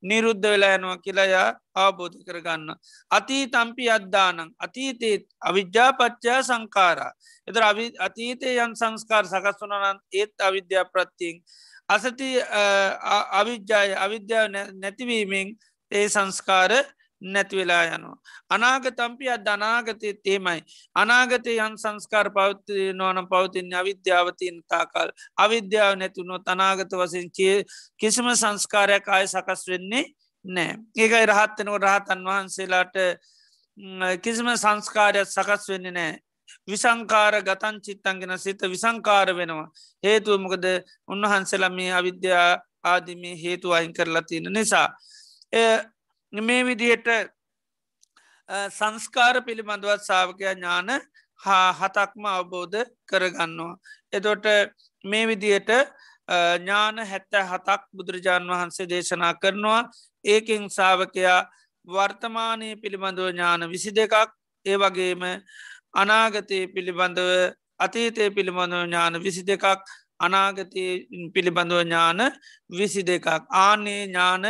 [0.03, 2.75] නිරුද්ධ වෙලා යනවා කියලායා අවබෝධ කරගන්න.
[3.11, 7.11] අතී තම්පි අද්දානං අතීතේත් අවිද්‍යාපච්චා සංකාරා.
[7.47, 7.63] එතර
[7.99, 11.41] අතීතය යන් සංස්කාර සකස් වනනන් ඒත් අවිද්‍යා ප්‍රත්තිං.
[11.89, 12.29] අසති
[13.31, 15.55] අවිද්‍යාය අවිද්‍යාව නැතිවීමෙන්
[15.91, 16.71] ඒ සංස්කාර
[17.21, 18.17] නැතිවෙලා යනවා.
[18.49, 20.61] අනාගතම්පි අද අනාගතය තේමයි.
[20.95, 27.29] අනාගතය යන් සංස්කාර පවත්ති නොන පවතින් අවිද්‍යාවතින් තාකල් අවිද්‍යාව නැතුනො අනාගත වසින්
[27.99, 30.05] කිසිම සංස්කාරයක් අය සකස් වෙන්නේ
[30.45, 30.77] නෑ.
[30.95, 32.95] ඒකයි රහත්තනක රහතන් වහන්සේලාට
[34.21, 36.13] කිසිම සංස්කාරයක් සකස් වෙන්නේ නෑ.
[36.67, 39.69] විසංකාර ගතන් චිත්තන්ගෙන සිත විසංකාර වෙනවා.
[40.03, 40.65] හේතුව මොකද
[41.07, 42.49] උන්වහන්සේලා මේ අවිද්‍යා
[42.83, 44.87] ආදිමේ හේතු අයින් කරලා තියෙන නිසා.
[46.33, 47.07] මේ විදිහට
[48.69, 50.89] සංස්කාර පිළිබඳවත් සාාවකයා ඥාන
[51.39, 53.77] හා හතක්ම අවබෝධ කරගන්නවා.
[54.13, 54.45] එතොට
[55.03, 55.69] මේ විදියට
[56.27, 59.81] ඥාන හැත්ත හතක් බුදුරජාණන් වහන්සේ දේශනා කරනවා
[60.25, 61.39] ඒකෙන් සාාවකයා
[61.87, 64.13] වර්තමානය පිළිබඳව ඥාන විසි දෙකක්
[64.65, 65.23] ඒ වගේම
[65.95, 67.29] අනාගතය පිළිබඳව
[67.79, 69.65] අතීතය පිළිබඳව ඥාන විසි දෙකක්
[70.19, 70.83] අනාගතය
[71.33, 72.21] පිළිබඳව ඥාන
[72.71, 73.27] විසි දෙකක්
[73.57, 74.45] ආනේ ඥාන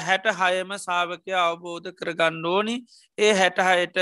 [0.00, 2.76] හැට හයම සාාවකය අවබෝධ කරගන්න ඕනි
[3.18, 3.98] ඒ හැටහයට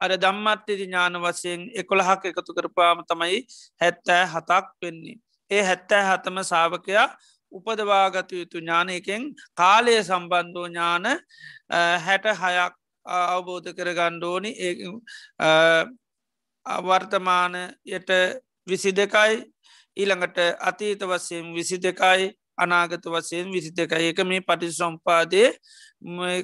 [0.00, 3.38] අර දම්මත්තිදි ඥාන වසයෙන් එකොළහක් එකතු කරපාම තමයි
[3.80, 5.16] හැත්තෑ හතක් පෙන්නේ.
[5.50, 7.08] ඒ හැත්තෑ හතම සාාවකයා
[7.52, 9.22] උපදවාගත යුතු ඥානයකෙන්
[9.54, 11.06] කාලය සම්බන්ධෝ ඥාන
[12.00, 12.74] හැට හයක්
[13.06, 14.50] අවබෝධ කර ගණ්ඩෝනි
[16.84, 18.10] වර්තමානයට
[18.66, 19.44] විසි දෙකයි
[19.96, 25.42] ඊළඟට අතීත වසයෙන් විසි දෙකයි අනාගත වසයෙන් විසි දෙකයි එක මේ පටි සම්පාදය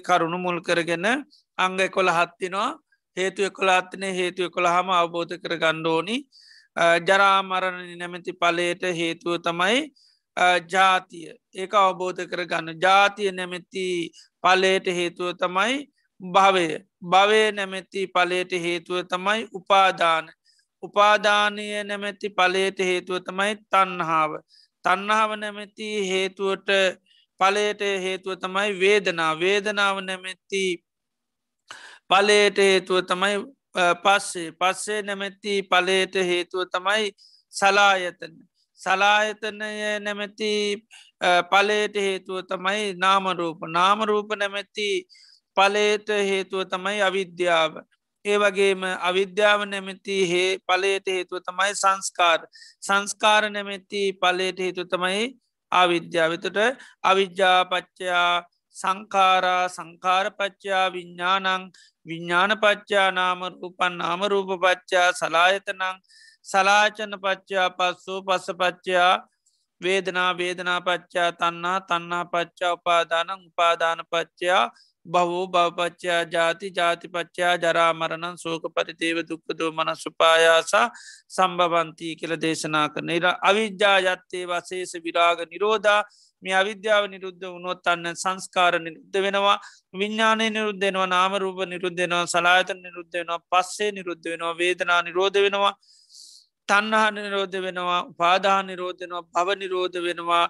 [0.00, 1.06] කරුණු මුල් කරගෙන
[1.58, 2.78] අංග කොළ හත්තිනවා.
[3.16, 6.16] හේතුව කොලාත්න හේතුව කොළහම අවබෝධ කර ගණ්ඩෝනි
[7.00, 9.92] ජරාමරණ නැමැති පලයට හේතුව තමයි
[10.66, 11.34] ජාතිය.
[11.54, 12.78] ඒක අවබෝධ කරගන්න.
[12.78, 14.10] ජාතිය නැමැති
[14.44, 15.91] පලයට හේතුව තමයි
[16.22, 16.66] භවය.
[17.02, 20.30] භවය නැමැති පලයට හේතුව තමයි උපාදාන.
[20.82, 24.32] උපාදානය නැමැති පලයට හේතුව තමයි තන්හාාව
[24.84, 26.70] තන්නාව නැමැති හේතුවට
[27.40, 30.64] පලයට හේතුව තමයි වේදනා වේදනාව නැමැති
[32.10, 33.36] පලයට හේතුව තමයි
[34.04, 34.52] පස්සේ.
[34.52, 37.12] පස්සේ නැමැති පලයට හේතුව තමයි
[37.52, 38.34] සලායතන.
[38.80, 40.52] සලායතනය නැමැති
[41.50, 44.88] පලයට හේතුව තමයි නාමරූප නාමරූප නැමැති
[45.56, 47.72] පලේට හේතුව තමයි අවිද්‍යාව.
[48.24, 52.40] ඒ වගේම අවිද්‍යාව නැමැති හේ පලයට හේතුව තමයි සංස්කාර.
[52.80, 55.22] සංස්කාර නැමැති පලයට හේතු තමයි
[55.72, 56.58] අවිද්‍යාවතට
[57.02, 58.44] අවිද්‍යාපච්චයා
[58.76, 61.64] සංකාරා සංකාරපච්චා විඤ්ඥානං
[62.06, 65.98] විඤ්ඥානපච්චා නාමරූපන් නාමරූපපච්චා සලායතනං
[66.46, 69.12] සලාචන පච්චා පස්සූ පස්සපච්චයා
[69.80, 74.64] වේදනා වේදනා පච්චා තන්නා තන්නා පච්චා උපාදානං උපාදාන පච්චයා
[75.06, 80.86] බහෝ භවපච්චයා ජාති ජාතිපච්චා ජරාමරණන් සෝක පරිදේව දුක්කදෝ මනස්ුපායාසා
[81.28, 86.00] සම්භවන්තී කියල දේශනා කරන ඉර අවිද්‍යා යත්තේ වසේස විරාග නිරෝධා
[86.42, 89.56] මේ අවිද්‍යාව නිරුද්ධ වුණොත් අන්න සංස්කාර නිරුද්ධ වෙනවා
[89.94, 95.74] විඤ්ඥානය නිරුද්ධ වෙනවා නාමරූප නිරුද්ධ වෙනවා සලායත නිරුද්ධ වෙනවා පස්සේ නිරුද්ධ වෙනවා වේදනා නිරෝධ වෙනවා
[96.68, 100.46] තන්නහා නිරෝධ වෙනවා පාදා නිරෝධනවා භව නිරෝධ වෙනවා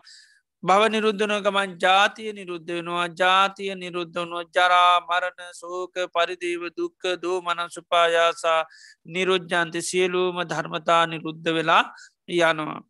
[0.62, 3.06] භව නිරුද්ධන ගමන් ජාතිය නිරුද්ධ වෙනවා.
[3.12, 4.44] ජාතිය නිරුද්ධ වනවා.
[4.50, 8.60] ජරා මරණ සෝක පරිදීව දුක්ක දෝ මනසුපායාසා
[9.08, 11.84] නිරුද්ධන්ති සියලූම ධර්මතා නිරුද්ධ වෙලා
[12.30, 12.80] යනවා.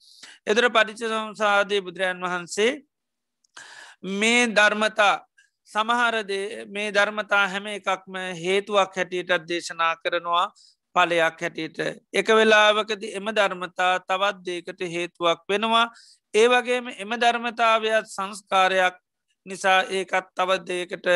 [0.46, 2.72] එදර පරිච සංසාධය බුදුරජන් වහන්සේ
[4.14, 5.14] මේ ධර්මතා
[5.68, 10.46] සමහරදේ මේ ධර්මතා හැම එකක්ම හේතුවක් හැටියටත් දේශනා කරනවා
[10.96, 11.78] පලයක් හැටියට.
[12.12, 15.86] එක වෙලාවකද එම ධර්මතා තවත් දේකට හේතුවක් වෙනවා.
[16.34, 18.94] ඒ වගේම එම ධර්මතාවයක් සංස්කාරයක්
[19.46, 21.08] නිසා ඒකත් තව දේකට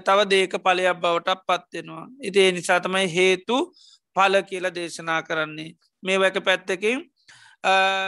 [0.00, 2.06] තව දේක පලයක් බවට පත්වෙනවා.
[2.20, 3.72] ඉතිේ නිසා තමයි හේතු
[4.16, 5.76] පල කියල දේශනා කරන්නේ.
[6.02, 6.98] මේ වැක පැත්තකින්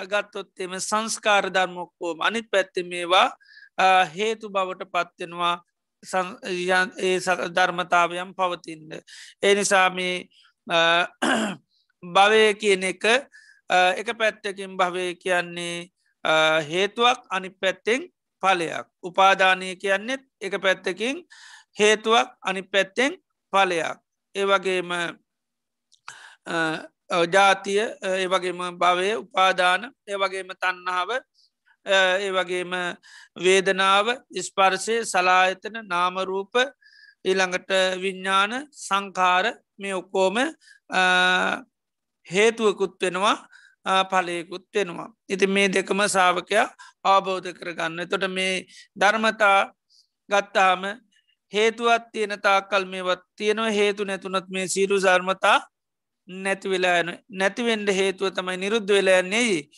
[0.04, 3.28] ගත්තොත්තෙම සංස්කාර ධර්මොක්කෝම අනිත් පැත්ති මේවා
[4.06, 5.56] හේතු බවට පත්වෙනවා
[6.98, 7.18] ඒ
[7.50, 9.00] ධර්මතාවයම් පවතින්න.
[9.42, 10.26] ඒ නිසා මේ
[12.02, 13.04] භවය කියන එක
[13.96, 15.93] එක පැත්තකින් භවය කියන්නේ
[16.62, 18.08] හේතුවක් අනි පැත්තෙන්
[18.42, 21.22] පලයක් උපාධානය කියන්නෙත් එක පැත්තකින්
[21.76, 23.12] හේතුවක් අනි පැත්තෙන්
[23.52, 23.98] පලයක්
[24.34, 24.90] ඒ වගේම
[27.28, 31.10] ජාතිය ඒ වගේම භවය උපාදාන ඒ වගේම තන්නහාව
[31.86, 32.72] ඒ වගේම
[33.36, 34.06] වේදනාව
[34.40, 36.54] ස්පර්ශය සලායතන නාමරූප
[37.24, 37.70] ඊළඟට
[38.00, 39.46] විඤ්ඥාන සංකාර
[39.78, 40.36] මේ ඔක්කෝම
[42.26, 43.36] හේතුවකුත් වෙනවා.
[43.84, 45.08] පලයකුත් වෙනවා.
[45.28, 46.66] ඉති මේ දෙකම සාාවකයා
[47.04, 48.08] අවබෝධ කරගන්න.
[48.08, 48.66] තොට මේ
[48.96, 49.72] ධර්මතා
[50.28, 50.82] ගත්තාම
[51.52, 55.58] හේතුවත් තියෙන තාකල් මේවත් තියෙනවා හේතු නැතුනත් මේ සීරු සර්මතා
[56.28, 59.68] නැතිවෙලා යන නැතිවෙන්ඩ හේතුව තමයි නිරුද්ධ වෙලායන්නේ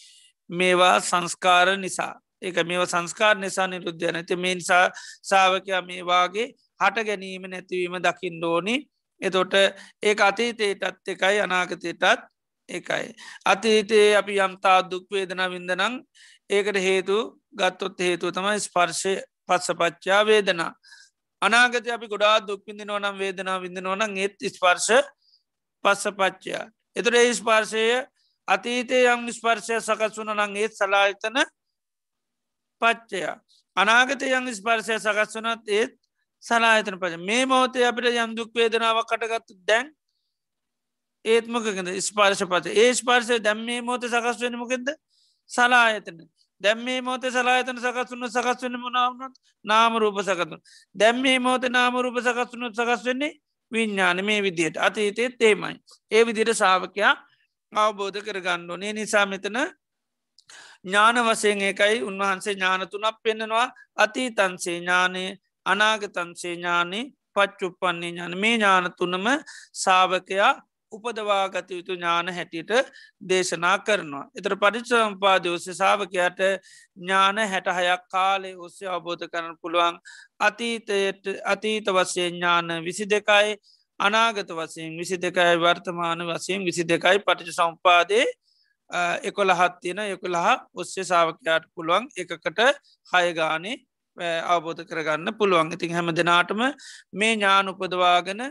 [0.50, 4.84] මේවා සංස්කාර නිසා ඒක මේවා සංස්කාර නිසා නිරුද්ධයන ඇති මේ නිසා
[5.22, 6.46] සාාවකයා මේවාගේ
[6.80, 8.76] හට ගැනීම නැතිවීම දකිින් ඩෝනි
[9.20, 12.04] එතොට ඒ අතීතයටත් එකයි අනාගතයටත්
[12.68, 13.14] එකයි.
[13.44, 16.02] අතීතයේ අපි යම්තා දුක්වේදන විින්දනං
[16.50, 17.16] ඒකට හේතු
[17.52, 19.14] ගත්තොත් හේතුව තමයි ස්පර්ශය
[19.46, 20.72] පත්සපච්චා වේදනා.
[21.42, 25.04] අනාගත අපි ගොඩා දුක්විඳ නොනම් වේදනා විඳ නොනං ඒත් ස්පර්ශ
[25.84, 26.64] පස්සපච්චයා.
[26.96, 27.84] එතුර ඒ ස්පර්ශය
[28.48, 31.38] අතීතය යම් ස්පර්ශය සකස් වන නං ඒත් සලාහිතන
[32.82, 33.36] පච්චයා.
[33.76, 35.94] අනාගත යං ස්පර්ශය සකස් වනත් ඒත්
[36.42, 39.92] සලාහිතන පච මේ මෝතේ අපිට යම් දුක් වේදනාව කටගත්තු දැන්
[41.26, 42.74] ඒත්මකද ස්පාර්ශ පත.
[42.74, 44.90] ඒ ස්පාර්ශය දැම් මේ මෝත සකස් වෙන මොකෙද
[45.50, 46.18] සලායතන.
[46.60, 50.60] දැම් මේ මෝත සලායතන සකස්වන්න සකස් වන්න මනාවනත් නාමරූප සකතුන්
[50.94, 53.32] දැම් මේ මෝත නාමරූප සකස්වනුත් සකස් වෙන්නේ
[53.72, 54.76] විඤ්ඥාන මේ විදියට.
[54.78, 55.74] අතීතයත් තේමයි
[56.10, 57.14] ඒ විදිර සාාවකයා
[57.72, 59.58] අවබෝධ කරගණ්ඩෝනේ නිසා මෙතන
[60.84, 63.66] ඥාන වසයෙන් ඒකයි උන්වහන්සේ ඥානතුනක් පෙන්නවා
[63.96, 65.24] අතීතන්සේ ඥානය
[65.66, 67.00] අනාගතන්සේ ඥානය
[67.34, 69.26] පච්චුප්පන්නේ ඥාන මේ ඥාන තුනම
[69.74, 70.52] සාාවකයා
[70.92, 72.70] උපදවාගත යුතු ඥාන හැටියට
[73.22, 74.24] දේශනා කරනවා.
[74.34, 76.40] එතර පරිච්චම්පාද ඔස්සේ සාාවකයට
[76.96, 79.98] ඥාන හැට හයක් කාලේ ඔස්සේ අවබෝධ කරන පුළුවන්
[80.40, 83.56] අතීතයට අතීත වශයෙන් ඥාන විසි දෙකයි
[84.00, 88.24] අනාගත වසයෙන් විසි දෙකයි වර්තමාන වසයෙන් විසි දෙකයි පටිච සම්පාදේ
[89.22, 92.60] එකොළහත් තියෙන එකොළහ ඔස්සේ සාාවකයාට පුළුවන් එකකට
[93.08, 93.76] හයගානේ
[94.46, 96.60] අවබෝධ කරගන්න පුළුවන් ඉතින් හැම දෙනාටම
[97.12, 98.42] මේ ඥාන උපදවාගෙන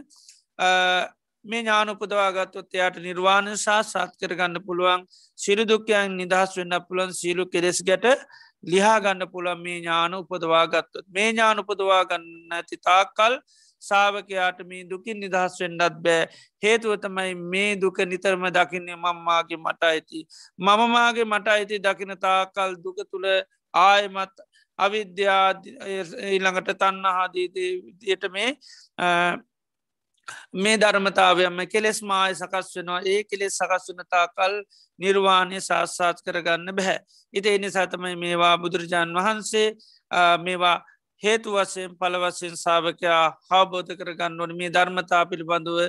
[1.45, 5.05] මේ ඥානුපදවාගත්තොත් එයාට නිර්වාණ ශාසාත් කරගන්න පුළුවන්.
[5.39, 8.05] සිරුදුක්කයන් නිදහස් වෙන්න පුළන් සීලු කෙරෙස් ගැට
[8.63, 13.37] ලිහා ගන්න පුළන් මේ ඥාන උපදවාගත්තොත් මේ ඥාන උපදවා ගන්න ඇති තාකල්
[13.81, 16.27] සාාවකයාට මේ දුකින් නිදහස් වෙන්නත් බෑ.
[16.63, 20.25] හේතුව තමයි මේ දුක නිතරම දකින්නේ මංමාගේ මට අයිති
[20.59, 23.27] මමමාගේ මට අයිති දකින තාකල් දුක තුළ
[23.73, 24.35] ආයමත්
[24.79, 25.49] අවිද්‍යා
[26.27, 28.49] ඊළඟට තන්න හාදීට මේ
[30.55, 34.55] මේ ධර්මතාවයම කෙලෙස් මාය සකස් වෙනවා ඒ කෙලෙස් සකස් වනතා කල්
[34.99, 36.99] නිර්වාණය ශාස්සාත් කරගන්න බැහැ.
[37.33, 39.67] ඉති එනි සතමයි මේවා බුදුරජාණන් වහන්සේ
[40.39, 40.77] මේවා
[41.23, 45.79] හේතු වසයෙන් පලවසයෙන් සාාවකයා හාබෝධ කරගන්න ඕන මේ ධර්මතා පිළිබඳුව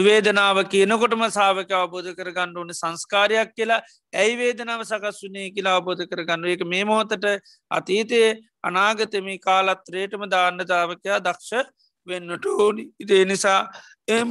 [0.00, 3.80] වේදනාව කියනකොටම සාාවක අවබෝධ කරගන්න ඕන සංස්කාරයක් කියලා.
[4.14, 7.26] ඇයි වේදනාව සකස් වනේ කියලා අවබෝධ කරගන්න එක මේ මොහොතට
[7.70, 8.30] අතීතයේ
[8.62, 11.70] අනාගතම කාලත්‍රේටම දාන්නතාවකයා දක්ෂ
[12.06, 12.84] වෙන්නට ඕනි.
[12.98, 13.60] ඉදේ නිසා
[14.08, 14.30] එම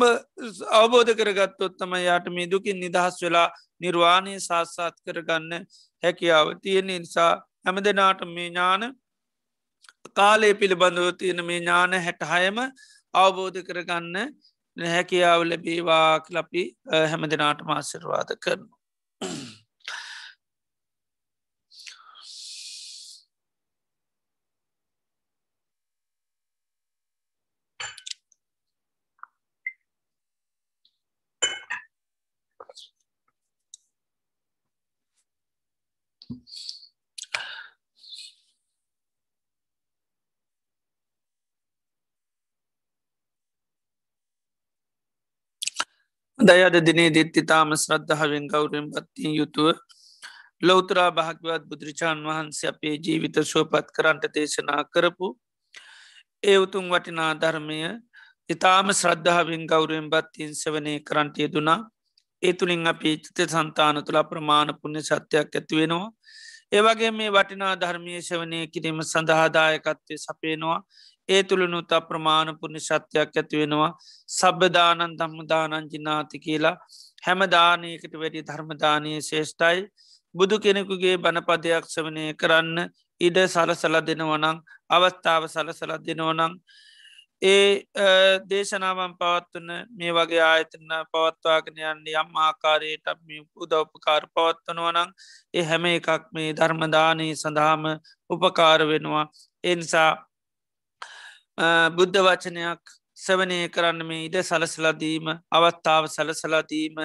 [0.74, 3.50] අවබෝධ කරගත්තොත්තම යාට මේ දුකින් නිදහස් වෙලා
[3.82, 5.68] නිර්වාණය සාස්සාත් කරගන්න
[6.04, 7.32] හැකියාව තියෙන නිසා
[7.66, 8.94] හැම දෙනාට මේ ඥාන
[10.16, 12.58] කාලය පිළිබඳව තියෙන මේ ඥාන හැට හයම
[13.14, 14.16] අවබෝධ කරගන්න
[14.78, 16.64] හැකියාව ලැබේවා ලපි
[17.06, 18.68] හැම දෙනාට මාසිරවාද කරනු.
[46.48, 49.76] දයද දිනේ දිත්තිතාම ශ්‍රද්ධාවෙන් ගෞරෙන් පත්තිී යුතුව
[50.62, 55.28] ලෝතරා භාගවත් බුදුරජාණන් වහන්සේ අපේ ජීවිත ශෝපත් කරන්ට දේශනා කරපු
[56.44, 57.80] ඒ උතුන් වටිනා ධර්මය
[58.50, 61.80] ඉතාම ශ්‍රද්ධාවෙන් ගෞරයෙන් බත්තින් සවනය කරන්ටය දුනා
[62.44, 66.08] ඒ තුළින් අපි චිත සන්තාන තුළ ප්‍රමාණ පුුණ්‍ය සත්‍යයක් ඇතිවෙනවා
[66.72, 70.80] ඒවගේ මේ වටිනා ධර්මය ශවනය කිරීම සඳහාදායකත්වය සපේනවා
[71.30, 73.92] ඒ තුළනුත් අප්‍රමාණ පුුණ ශත්‍යයක් ඇතිවෙනවා
[74.30, 76.76] සබ්බදානන් ධම්මදානංජිනාති කියලා.
[77.24, 79.88] හැම දානයකට වැඩි ධර්මදානය ශේෂ්ටයි
[80.36, 82.90] බුදු කෙනෙකුගේ බණපදයක් සවනය කරන්න
[83.22, 84.60] ඉඩ සලසල දෙනවනං
[84.90, 86.54] අවස්ථාව සලසල දෙනවනං
[87.42, 87.86] ඒ
[88.50, 93.12] දේශනාවන් පවත්වන මේ වගේ ආයතන පවත්වාගෙන යන්න යම් ආකාරයට
[93.58, 95.12] උදවපකාර පවත්වනවනං
[95.54, 97.86] ඒ හැම එකක් මේ ධර්මදානී සඳහාම
[98.30, 99.26] උපකාර වෙනවා.
[99.64, 100.10] එනිසා
[101.58, 102.82] බුද්ධ වචනයක්
[103.18, 107.00] සවනය කරන්න මේ ඉඩ සලසලදීම අවස්ථාව සලසලදීම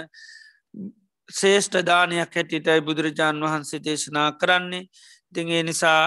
[1.28, 4.88] ශේෂ්ඨ දානයක් හැටිටයි බුදුරජාණන් වහන්සේ දේශනා කරන්නේ.
[5.34, 6.00] තිගේ නිසා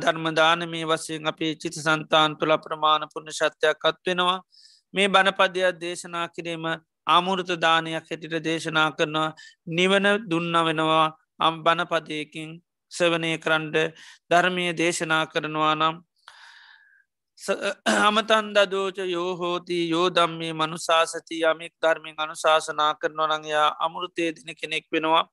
[0.00, 4.40] ධර්මදාන මේ වසයෙන් අපේ චිත සන්තාන් තුළ ප්‍රමාණ පුුණ ශත්‍යයක් අත්වෙනවා.
[4.94, 6.64] මේ බණපදයක් දේශනා කිරීම
[7.06, 9.34] ආමුෘත දානයක් හැටිට දේශනා කරනවා.
[9.68, 11.06] නිවන දුන්න වෙනවා.
[11.38, 12.50] අම් බණපදයකින්
[12.92, 13.76] සවනය කරන්ඩ
[14.30, 15.94] ධර්මය දේශනා කරනවා නම්
[17.42, 25.24] හමතන්ද දෝච යෝහෝති යෝදම්මේ මනුසාසති යමික් ධර්මින් අනුශාසනා කරනොනංයා අමුෘතය දින කෙනෙක් වෙනවා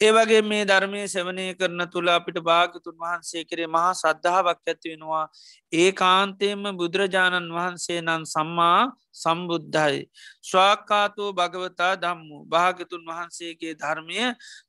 [0.00, 5.24] ඒවගේ මේ ධර්මය සෙවනය කරන තුළ අපිට භාගතුන් වහන්සේ කරේ මහා සද්ධාවක් ඇතිවෙනවා
[5.72, 8.80] ඒ කාන්තේම බුදුරජාණන් වහන්සේ නම් සම්මා
[9.14, 9.98] සම්බුද්ධයි.
[10.42, 14.18] ස්වාක්කාතෝ භගවතා දම්මු භාගතුන් වහන්සේගේ ධර්මය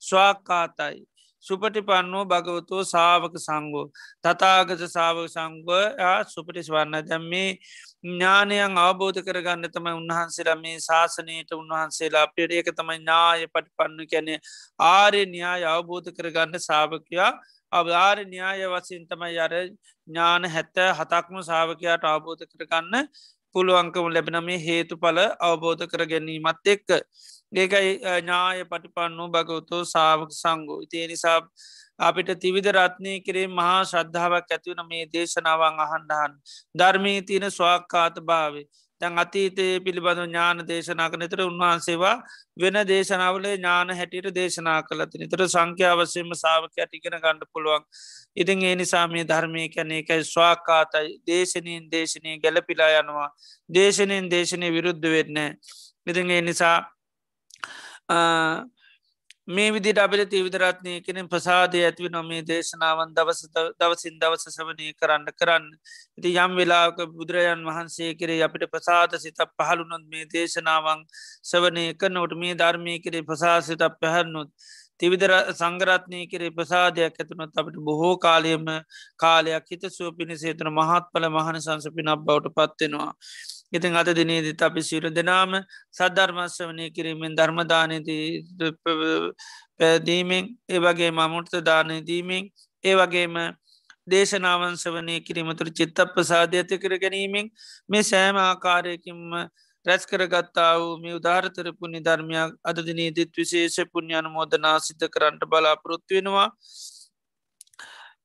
[0.02, 0.98] ස්වාක්කාතයි.
[1.44, 3.86] සුපටිපන්නෝ භගවතෝ සාවක සංගෝ
[4.24, 5.70] තතාගත සාවක සංගව
[6.28, 7.50] සුපටිස් වන්න දැම් මේ
[8.06, 14.36] ඥානයන් අවබෝධ කරගන්න තමයි උන්වහන්සේලා මේ ශාසනයට උන්වහන්සේලා අපට ඒක තමයි ඥාය පටිපන්න කැනෙ
[14.88, 17.32] ආරය න්‍යාය අවබෝධ කරගන්න සාභකයා
[17.72, 19.54] අවාර න්‍යාය වසින් තමයි අර
[20.08, 23.10] ඥාන හැත්ත හතක්ම සාාවකයාට අවබෝධ කරගන්න
[23.56, 26.90] පුළුවන්කම ලැබෙන මේ හේතු පල අවබෝධ කර ගැනීමත් එක්ක.
[27.52, 31.40] ඒකයි ඥාය පටිපන්නු භගවතෝ සාාවක සංගෝ ඉතිය නිසා
[32.00, 36.38] අපිට තිවිධ රත්නය කරේ මහා ශ්‍රද්ධාවක් ඇතිවන මේ දේශනාවන් අහන්ඩහන්
[36.76, 38.68] ධර්මී තියෙන ස්වාක්කාත භාවේ
[39.02, 42.16] තැන් අතීතයේ පිළිබඳ ඥාන දේශනාක නතර උන්වහන්සේවා
[42.58, 47.84] වෙන දේශනාවල ඥාන හැටියට දේශනා කලති නිතර සංඛ්‍යාවසයම සාාවක ඇටිගෙන ගණඩ පුළුවන්.
[48.36, 53.30] ඉතින් ඒ නිසා මේ ධර්මය කැන එකයි ස්වාකාතයි දේශනීන් දේශනය ගැලපිලා යනවා.
[53.70, 55.38] දේශනයෙන් දේශනය විරුද්ධ වෙන්න.
[56.08, 56.78] ඉතින් ඒ නිසා
[58.10, 63.42] මේ විදි අපිට තිවිදරත්නය කෙනෙ ප්‍රසාදය ඇතිව නොමේ දේශනාවන් දවස
[63.80, 65.66] දවසින් දවස සවනය කරන්න කරන්න
[66.18, 71.02] ඉති යම් වෙලාක බුදුරජන් වහන්සේ කරේ අපිට ප්‍රසාද සිත පහළුනොත් මේ දේශනාවන්
[71.46, 74.52] සවනය කරනොට මේ ධර්මය කරේ ප්‍රසාසිත පැහැරනුත්
[75.00, 78.66] තිවිදර සංගරත්නය කරේ ප්‍රසාදයක් ඇතුනොත් අපට බොහෝ කාලයම
[79.18, 83.14] කාලයක් හිත සුව පිණිසේතන මහත්පල මහන සංස පිනක් බවට පත්වෙනවා.
[83.74, 85.52] ඉතින් අත දිනේදී අපි සිරු දෙනාම
[85.92, 88.18] සද්ධර්මස්වනය කිරීමෙන් ධර්මදානති
[89.78, 92.44] පැදීමෙන් ඒ වගේ මමුෘත දානය දීමෙන්
[92.84, 93.36] ඒ වගේම
[94.08, 97.50] දේශනාවන්ස වනය කිරීමතුර චිත්ත ප්‍රසාධ ඇති කර ගැනීමෙන්
[97.90, 99.24] මේ සෑම ආකාරයකින්ම
[99.86, 106.16] රැස් කරගත්තා වූ මේ උදාාරතර පුුණි ධර්මයක් අද දිනීදිත් විශේෂ පුුණ්ඥාන මෝදනා සිද්ධ කරන්නට බලාපොරොත්තු
[106.16, 106.48] වෙනවා.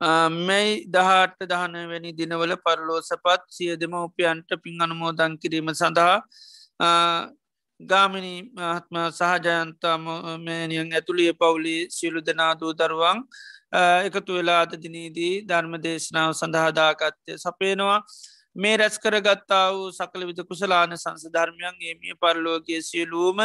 [0.00, 6.16] මැයි දහට දහනවැනි දිනවල පරලෝ සපත් සිය දෙමවපියන්ට පින් අනුමෝදන් කිරීම සඳහා
[7.80, 13.22] ගාමිනි මහත්ම සහජයන්තාමමනියන් ඇතුළිය පවුලි සියලු දෙනාදූ දරුවන්
[14.04, 17.98] එකතු වෙලා අද දිනීදී ධර්ම දේශනාව සඳහාදාගත්තය සපේනවා
[18.56, 23.38] මේ රැස් කරගත්තා වූ සකල විද කුසලාන සංස ධර්මයන් ඒමිය පරලෝගගේ සියලූම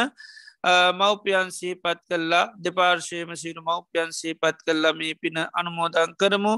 [0.64, 6.54] මව්පියන්සේ පත් කල්ලා දෙපාර්ශයම සිරු මව්පියන්සේ පත් කල්ලා මේ පින අනුමෝදන් කරමු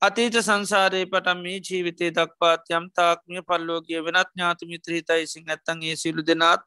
[0.00, 6.64] අතීත සංසාරය පටම් මේ ජීවිතය දක්පාත් යම් තාක්මිය පල්ලෝගිය වෙනත් ඥාති මිත්‍රීතයිසිං ඇත්තන්ගේ සිලු දෙනාත්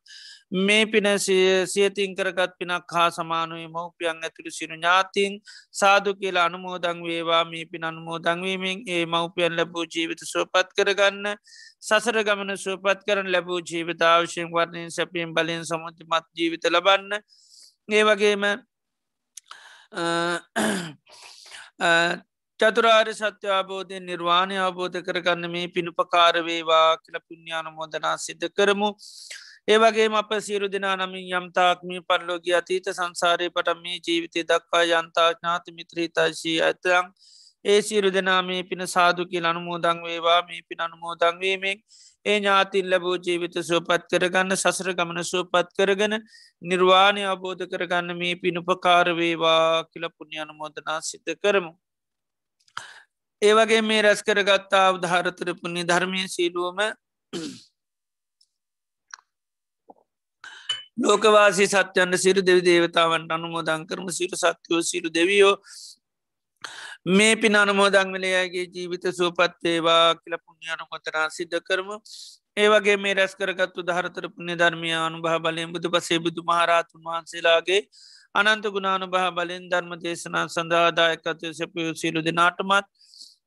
[0.51, 5.39] මේ පින සියතින් කරගත් පිනක් හා සමානුවේ මව්පියන් ඇතුළු සිරු ඥාතින්
[5.71, 11.35] සාදු කියලා අනුමෝදං වේවා මේ පින අනුමෝදංවීමෙන් ඒ මව්පියන් ලැබූ ජීවිත සුවපත් කරගන්න
[11.81, 17.19] සසර ගමන සුවපත් කරන ලැබූ ජීවිතාවශයෙන් වර්ණයෙන් සැපීම් බලයෙන් සමුතිමත් ජීවිත ලබන්න
[17.89, 18.43] ඒ වගේම
[22.59, 28.89] චතුරාර් සත්‍ය අබෝධය නිර්වාණය අවබෝධ කරගන්න මේ පිණුපකාරවේවා කියල පුුණ්ඥාන මෝදනා සිද්ධ කරමු.
[29.67, 35.71] ඒවගේ අප සිරු දෙනා නමින් යම්තාක්මී පරලෝග අතීත සංසාරය පට මේ ජීවිතය දක්වා යන්තා ඥාති
[35.73, 37.09] මිත්‍රීතාශී ඇතයන්
[37.65, 41.83] ඒ සිරු දෙනා මේ පින සාදුකි අනුමෝදං වේවා මේ පින අනුමෝදංවීමෙන්
[42.25, 46.15] ඒ ඥාතින් ලැබූ ජීවිත සුවපත් කරගන්න සසර ගමන සුවපත් කරගෙන
[46.61, 51.71] නිර්වාණය අවබෝධ කරගන්න මේ පිණුපකාරවේවා කියල පුුණ්‍ය අනුමෝදනා සිද්ධ කරමු.
[53.41, 56.79] ඒවගේ මේ රැස් කරගත්තා අවධාරතර පුුණි ධර්මය සීලුවම
[60.97, 64.07] ලෝකවාසි සත්‍යයන්ට සිරු දෙවි දේවතාවන්ට අනුමෝදන් කරම.
[64.11, 65.55] සිරු සත්‍යයෝ සිරු දෙවියෝ
[67.07, 71.89] මේ පින අනුමෝදං වලයාගේ ජීවිත සුවපත්වේවා කියල පුුණ්්‍ය අනුමතනා සිද්ධ කරම.
[72.57, 77.81] ඒවගේ මේ රැස් කරගත්තු දහරතර පුුණ්‍ය ධර්මය අනුභහ බලයෙන් බුදු පසේ බුදු මහරාතුන් වහන්සේලාගේ
[78.35, 82.87] අනන්ත ගුණානු බහ බලින් ධර්ම දේශනා සඳහාදායකත්වය සැපියු සිලු දෙනාටමත්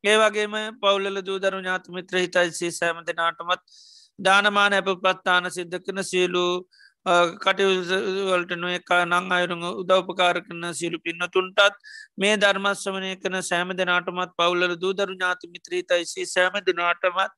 [0.04, 3.62] ඒවගේම පවුලල දූදරු ඥාත මිත්‍ර හිතයිසේ සෑම දෙනාටමත්
[4.18, 6.44] දානමාන ඇප පත්තාන සිද්ධ කන සියලු
[7.06, 11.78] කටවල්ට නොය නං අයරුම උදවපකාර කරන සිරු පින්නතුන්ටත්
[12.18, 17.32] මේ ධර්මස්වමනය කන සෑම දෙනාටමත් පවුලල දූදරු ඥාති මිත්‍රීතයිසි සෑම දෙනාටමත්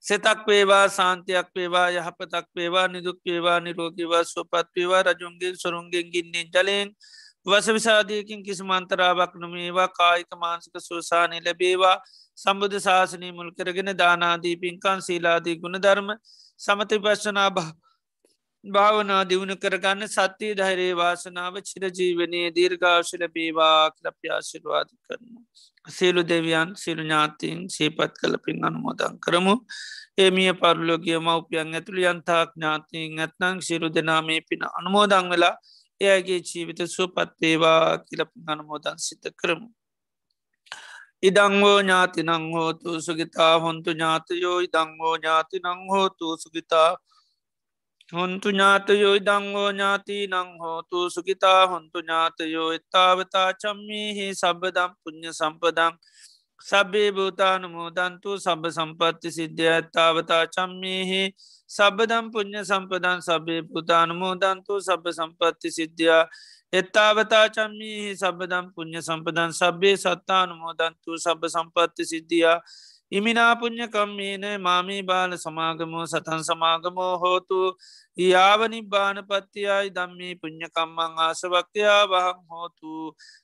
[0.00, 6.94] සෙතක් වේවා සාන්තියක් වේවා යහපතක් වේවා නිදුක් වේවා නිරෝගීවා සුවපත් වේවා රජුන්ගේ සොරුන්ගෙන් ගින්නේ ජලයෙන්
[7.46, 11.96] වස විසාධයකින් කිසි මන්තරාවක් නොමේවා කායික මාන්සික සුවසානය ලැබේවා
[12.38, 16.08] සම්බුධ ශාසනය මුල් කරගෙන දානාදී පින්කන් සීලාදී ගුණධර්ම
[16.62, 17.50] සමති පශ්චනා
[18.64, 25.26] භාවනා දියුණු කරගන්න සත්‍යය ධෛරේ වාසනාව චිරජීවනයේ දීර්ඝාශල බේවා කලප්‍යාශිරවාද කරන.
[25.86, 29.54] සියලු දෙවියන් සිරු ඥාතින් සේපත් කල පින් අනුමෝදන් කරමු.
[30.18, 35.54] ඒමිය පරලෝගිය මවපියන් ඇතුළි යන්තාක් ඥාතිීන් ඇත්නං සිරු දෙනාමේ පින අනුමෝදං වෙලා
[36.00, 39.68] එයගේ ජීවිත සුවපත්වේවා කියලපින් අනුමෝදන් සිත කරමු.
[41.22, 46.90] ඉඩංගෝ ඥාති නං හෝතු සුගිතා හොන්තු ඥාතයෝ ඉඩංගෝ ඥාති නං හෝතු සුගිතා
[48.12, 55.94] හොන්තු ඥාතයෝ ඉඩංගෝ ඥාති නං හෝතු සුගිතා හොන්තු ඥාතයෝ එත්තාවතා චම්මිහි සබදම් පුුණ්්‍ය සම්පදං
[56.60, 61.22] සබේ භූතාන මෝදන්තු සබ සම්පත්ති සිද්ධ ඇත්තාවතා චම්මිහි
[61.70, 66.24] සබදම් පුුණ්්‍ය සම්පදන් සබේ පුතාන මෝදන්තු සබ සම්පත්ති සිද්ධයා
[66.72, 72.58] එත්තාවතා චම්මී සබදම් පුුණ්්‍ය සම්පදන් සබ්බේ සත්තාන මෝදන්තු සබ සම්පත්ති සිද්ධියා
[73.12, 77.60] ඉමිනාපුං්ඥ කම්මේන මාමී බාල සමාගමෝ සතන් සමාගමෝ හෝතු
[78.16, 82.92] යාවනි බානපත්තියයි දම්මී පුං්ඥකම්මං ආසවක්තයා වහම් හෝතු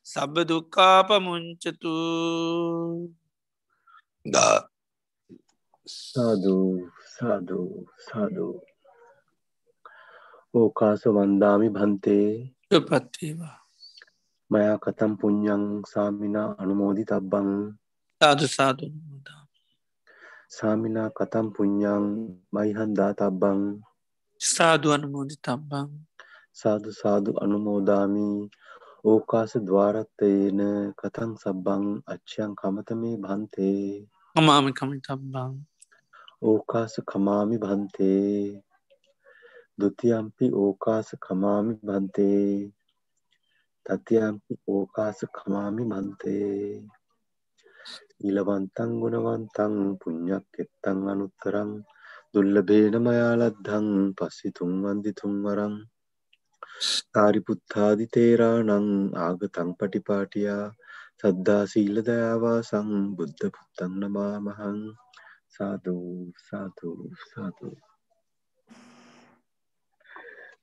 [0.07, 1.95] සබ දුක්කාපමුංචතු
[5.87, 6.73] සාධූ
[7.13, 7.73] සාධූ
[8.03, 8.55] සාධූ
[10.55, 12.31] ඕකාස වන්දාමි භන්තේ
[12.71, 13.57] පත්වේවා
[14.51, 17.49] මයා කතම් පුං්ඥං සාමිනා අනුමෝදි තබ්බං
[18.21, 18.47] සාදු
[20.49, 22.05] සාමිනා කතම් පුං්ඥං
[22.53, 23.61] මයිහන්දා තබ්බං
[24.41, 25.89] සාදු අනුමෝදි තබ්බං
[26.53, 28.39] සාදු සාදු අනුමෝදාමී.
[29.05, 30.61] ඕකාස දවාරත්තයන
[31.01, 34.09] කතං සබ්බං අච්චයන් කමතමේ භන්තේ.
[34.37, 35.53] අමාමි කමි තබ්බං
[36.43, 38.63] ඕකාස කමාමි භන්තේ
[39.79, 42.49] දුතියම්පි ඕකාස කමාමි බන්තේ
[43.87, 46.57] තතියම්පි ඕකාස කමාමි මන්තේ
[48.21, 51.71] ඊලවන්තං ගුණවන්තං පුං්ඥක් එත්තං අනුත්තරං
[52.33, 55.75] දුල්ලබේන මයාලද්දං පස්සි තුන්වන්දි තුන්වරං
[57.13, 58.89] කාරිපුත්තාදි තේරානං
[59.23, 60.65] ආගතං පටිපාටියා
[61.21, 64.81] සද්දා සීල දයාවා සං බුද්ධ පුත්තං නමා මහං
[65.51, 66.09] සාධූ
[66.43, 66.99] සාධූ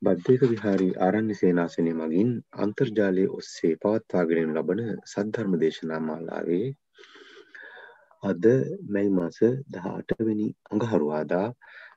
[0.06, 6.68] සාධූ බද්ධයක විහාරී ආරණ්‍ය සේනාසනය මගින් අන්තර්ජාලය ඔස්සේ පවත්වාගෙන ලබන සද්ධර්ම දේශනා මාලාවේ
[8.24, 8.46] අද
[8.90, 11.48] මැයි මාස දහඅටවෙනි අඟහරුවාදා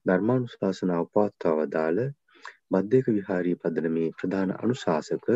[0.07, 2.01] ධර්මානුශාසනාව පවත්වා වදාළ
[2.71, 5.29] බද්ධයක විහාරී පදනමේ ප්‍රධාන අනුශාසක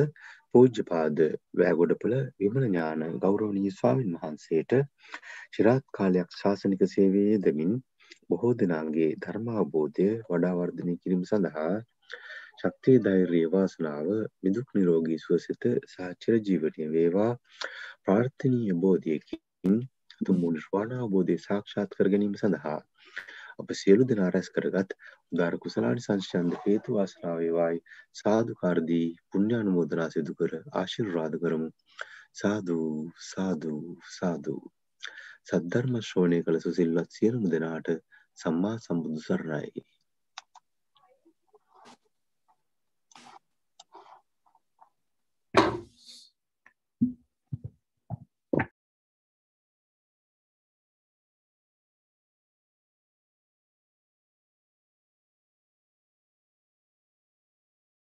[0.51, 1.23] පූජ්‍යපාද
[1.55, 4.73] වෑගොඩපළ විමල ඥාන ගෞරවනීය ස්වාමින් වහන්සේට
[5.53, 7.79] චිරාත් කාලයක් ශාසනික සේවයේ යෙදමින්
[8.29, 11.73] බොහෝ දෙනාගේ ධර්මාවබෝධය වඩා වර්ධනය කිරීම සඳහා
[12.59, 14.09] ශක්තිය ධෛර්යය වාසනාව
[14.43, 17.33] නිදුක් නිරෝගී සුවසිත සාචර ජීවනය වේවා.
[18.05, 19.77] ප්‍රාර්ථනීය බෝධියකින්
[20.21, 22.81] උතුම් නිර්වාණ අවබෝධය සාක්ෂාත් කර ගැනීම සඳහා
[23.61, 24.95] අප සියලු දෙනා රැස් කරගත්
[25.33, 27.83] උදාර කුසලානි සංස්චන්ද හේතු වාසනාව වේවායි.
[28.15, 31.69] සාදුකාරදී පුණ්‍ය අනුමෝදනා සිදු කර ආශිර්වාද කරමු.
[32.35, 32.79] සාදු
[33.25, 33.75] සාදු
[34.11, 34.57] සාදු.
[35.49, 37.91] සද්ධර්ම ශ්‍රවණය කළ සුසිල්වත් සියලුම දෙනාට
[38.39, 39.85] සම්මා සම්බුදු සරණයි.